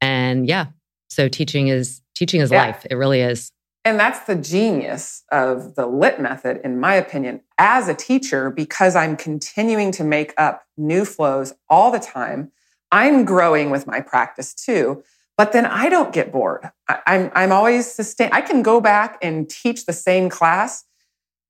And 0.00 0.46
yeah, 0.48 0.66
so 1.08 1.28
teaching 1.28 1.68
is 1.68 2.02
teaching 2.14 2.40
is 2.40 2.50
yeah. 2.50 2.66
life. 2.66 2.86
It 2.90 2.94
really 2.94 3.20
is. 3.20 3.52
And 3.84 3.98
that's 3.98 4.20
the 4.26 4.34
genius 4.34 5.22
of 5.32 5.74
the 5.74 5.86
LYT 5.86 6.20
method, 6.20 6.60
in 6.62 6.78
my 6.78 6.94
opinion, 6.94 7.40
as 7.56 7.88
a 7.88 7.94
teacher, 7.94 8.50
because 8.50 8.94
I'm 8.94 9.16
continuing 9.16 9.92
to 9.92 10.04
make 10.04 10.34
up 10.36 10.64
new 10.76 11.04
flows 11.04 11.54
all 11.70 11.90
the 11.90 11.98
time. 11.98 12.52
I'm 12.92 13.24
growing 13.24 13.70
with 13.70 13.86
my 13.86 14.00
practice 14.00 14.52
too. 14.52 15.02
But 15.38 15.52
then 15.52 15.64
I 15.64 15.88
don't 15.88 16.12
get 16.12 16.32
bored. 16.32 16.70
I, 16.88 16.98
I'm, 17.06 17.30
I'm 17.32 17.52
always 17.52 17.90
sustain. 17.90 18.28
I 18.32 18.40
can 18.40 18.62
go 18.62 18.80
back 18.80 19.18
and 19.22 19.48
teach 19.48 19.86
the 19.86 19.92
same 19.92 20.28
class 20.28 20.84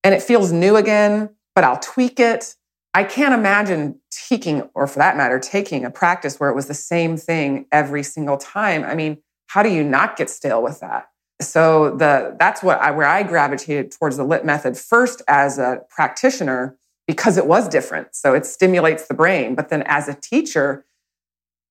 and 0.05 0.15
it 0.15 0.23
feels 0.23 0.53
new 0.53 0.77
again, 0.77 1.31
but 1.55 1.65
I'll 1.65 1.79
tweak 1.79 2.21
it. 2.21 2.55
I 2.99 3.05
can't 3.05 3.33
imagine 3.33 4.01
taking, 4.11 4.69
or 4.75 4.89
for 4.89 4.99
that 4.99 5.17
matter, 5.17 5.39
taking 5.39 5.85
a 5.85 5.91
practice 5.91 6.41
where 6.41 6.51
it 6.51 6.57
was 6.57 6.67
the 6.67 6.75
same 6.75 7.17
thing 7.17 7.67
every 7.71 8.03
single 8.03 8.37
time. 8.37 8.83
I 8.83 8.97
mean, 8.97 9.19
how 9.47 9.63
do 9.63 9.69
you 9.69 9.85
not 9.85 10.17
get 10.17 10.29
stale 10.29 10.61
with 10.61 10.81
that? 10.81 11.07
So 11.41 11.97
the 11.97 12.35
that's 12.41 12.61
what 12.61 12.81
I, 12.81 12.91
where 12.91 13.07
I 13.07 13.23
gravitated 13.23 13.93
towards 13.93 14.17
the 14.17 14.25
LYT 14.25 14.45
method 14.45 14.77
first 14.77 15.23
as 15.29 15.61
a 15.61 15.83
practitioner 15.89 16.77
because 17.07 17.37
it 17.37 17.47
was 17.47 17.69
different. 17.69 18.17
So 18.17 18.35
it 18.35 18.45
stimulates 18.45 19.07
the 19.07 19.15
brain. 19.15 19.55
But 19.55 19.69
then 19.69 19.85
as 19.87 20.09
a 20.09 20.15
teacher, 20.15 20.85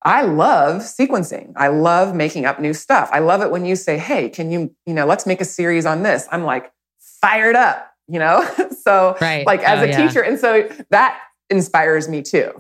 I 0.04 0.22
love 0.22 0.84
sequencing. 0.84 1.52
I 1.58 1.68
love 1.68 2.16
making 2.16 2.46
up 2.46 2.62
new 2.62 2.74
stuff. 2.74 3.10
I 3.12 3.20
love 3.20 3.42
it 3.42 3.52
when 3.52 3.66
you 3.66 3.76
say, 3.76 3.98
"Hey, 3.98 4.30
can 4.30 4.50
you, 4.50 4.74
you 4.86 4.94
know, 4.94 5.06
let's 5.06 5.26
make 5.26 5.42
a 5.42 5.46
series 5.46 5.86
on 5.86 6.04
this." 6.04 6.26
I'm 6.32 6.46
like 6.46 6.72
fired 7.22 7.58
up, 7.58 7.87
you 8.08 8.20
know? 8.20 8.48
so 8.84 9.18
right. 9.22 9.46
like 9.46 9.62
as 9.62 9.80
oh, 9.80 9.84
a 9.84 9.88
yeah. 9.88 10.08
teacher 10.08 10.22
and 10.22 10.40
so 10.40 10.70
that 10.90 11.20
inspires 11.50 12.08
me 12.08 12.22
too. 12.22 12.52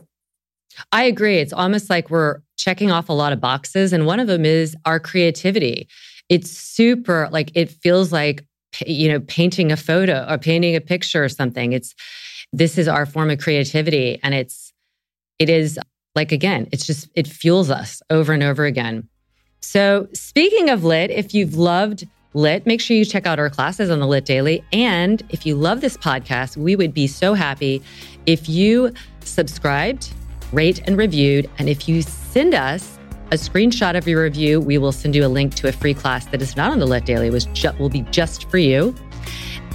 I 0.91 1.03
agree. 1.03 1.37
It's 1.37 1.53
almost 1.53 1.89
like 1.89 2.09
we're 2.09 2.39
checking 2.57 2.91
off 2.91 3.09
a 3.09 3.13
lot 3.13 3.33
of 3.33 3.39
boxes 3.39 3.93
and 3.93 4.05
one 4.05 4.19
of 4.19 4.27
them 4.27 4.45
is 4.45 4.75
our 4.85 4.99
creativity. 4.99 5.87
It's 6.29 6.51
super 6.51 7.29
like 7.31 7.51
it 7.55 7.69
feels 7.69 8.11
like 8.11 8.45
you 8.85 9.07
know 9.07 9.21
painting 9.21 9.71
a 9.71 9.77
photo 9.77 10.25
or 10.29 10.37
painting 10.37 10.75
a 10.75 10.81
picture 10.81 11.23
or 11.23 11.29
something. 11.29 11.73
It's 11.73 11.95
this 12.53 12.77
is 12.77 12.87
our 12.87 13.05
form 13.05 13.29
of 13.29 13.39
creativity 13.39 14.19
and 14.23 14.33
it's 14.33 14.71
it 15.39 15.49
is 15.49 15.79
like 16.17 16.31
again, 16.31 16.67
it's 16.71 16.85
just, 16.85 17.07
it 17.13 17.27
fuels 17.27 17.69
us 17.69 18.01
over 18.09 18.33
and 18.33 18.41
over 18.41 18.65
again. 18.65 19.07
So, 19.61 20.07
speaking 20.13 20.69
of 20.69 20.83
LYT, 20.83 21.11
if 21.11 21.33
you've 21.33 21.55
loved 21.55 22.07
LYT, 22.37 22.67
make 22.67 22.79
sure 22.79 22.95
you 22.95 23.03
check 23.03 23.25
out 23.25 23.39
our 23.39 23.49
classes 23.49 23.89
on 23.89 23.99
the 23.99 24.05
LYT 24.05 24.25
Daily. 24.25 24.63
And 24.71 25.23
if 25.29 25.43
you 25.43 25.55
love 25.55 25.81
this 25.81 25.97
podcast, 25.97 26.55
we 26.55 26.75
would 26.75 26.93
be 26.93 27.07
so 27.07 27.33
happy 27.33 27.81
if 28.27 28.47
you 28.47 28.93
subscribed, 29.21 30.13
rate, 30.53 30.81
and 30.85 30.97
reviewed. 30.97 31.49
And 31.57 31.67
if 31.67 31.89
you 31.89 32.03
send 32.03 32.53
us 32.53 32.99
a 33.31 33.35
screenshot 33.35 33.97
of 33.97 34.07
your 34.07 34.21
review, 34.21 34.61
we 34.61 34.77
will 34.77 34.91
send 34.91 35.15
you 35.15 35.25
a 35.25 35.27
link 35.27 35.55
to 35.55 35.67
a 35.67 35.71
free 35.71 35.95
class 35.95 36.27
that 36.27 36.39
is 36.41 36.55
not 36.55 36.71
on 36.71 36.77
the 36.77 36.85
LYT 36.85 37.05
Daily, 37.05 37.31
which 37.31 37.51
ju- 37.53 37.71
will 37.79 37.89
be 37.89 38.03
just 38.03 38.49
for 38.51 38.59
you. 38.59 38.93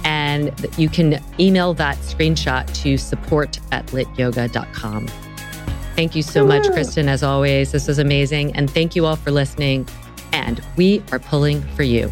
And 0.05 0.53
you 0.77 0.87
can 0.87 1.21
email 1.39 1.73
that 1.73 1.97
screenshot 1.97 2.73
to 2.81 2.97
support 2.97 3.59
at 3.73 3.85
lytyoga.com. 3.87 5.07
Thank 5.97 6.15
you 6.15 6.23
so 6.23 6.45
much, 6.45 6.65
Kristen, 6.71 7.09
as 7.09 7.23
always. 7.23 7.73
This 7.73 7.89
was 7.89 7.99
amazing. 7.99 8.55
And 8.55 8.69
thank 8.69 8.95
you 8.95 9.05
all 9.05 9.17
for 9.17 9.31
listening. 9.31 9.85
And 10.31 10.63
we 10.77 11.03
are 11.11 11.19
pulling 11.19 11.61
for 11.75 11.83
you. 11.83 12.11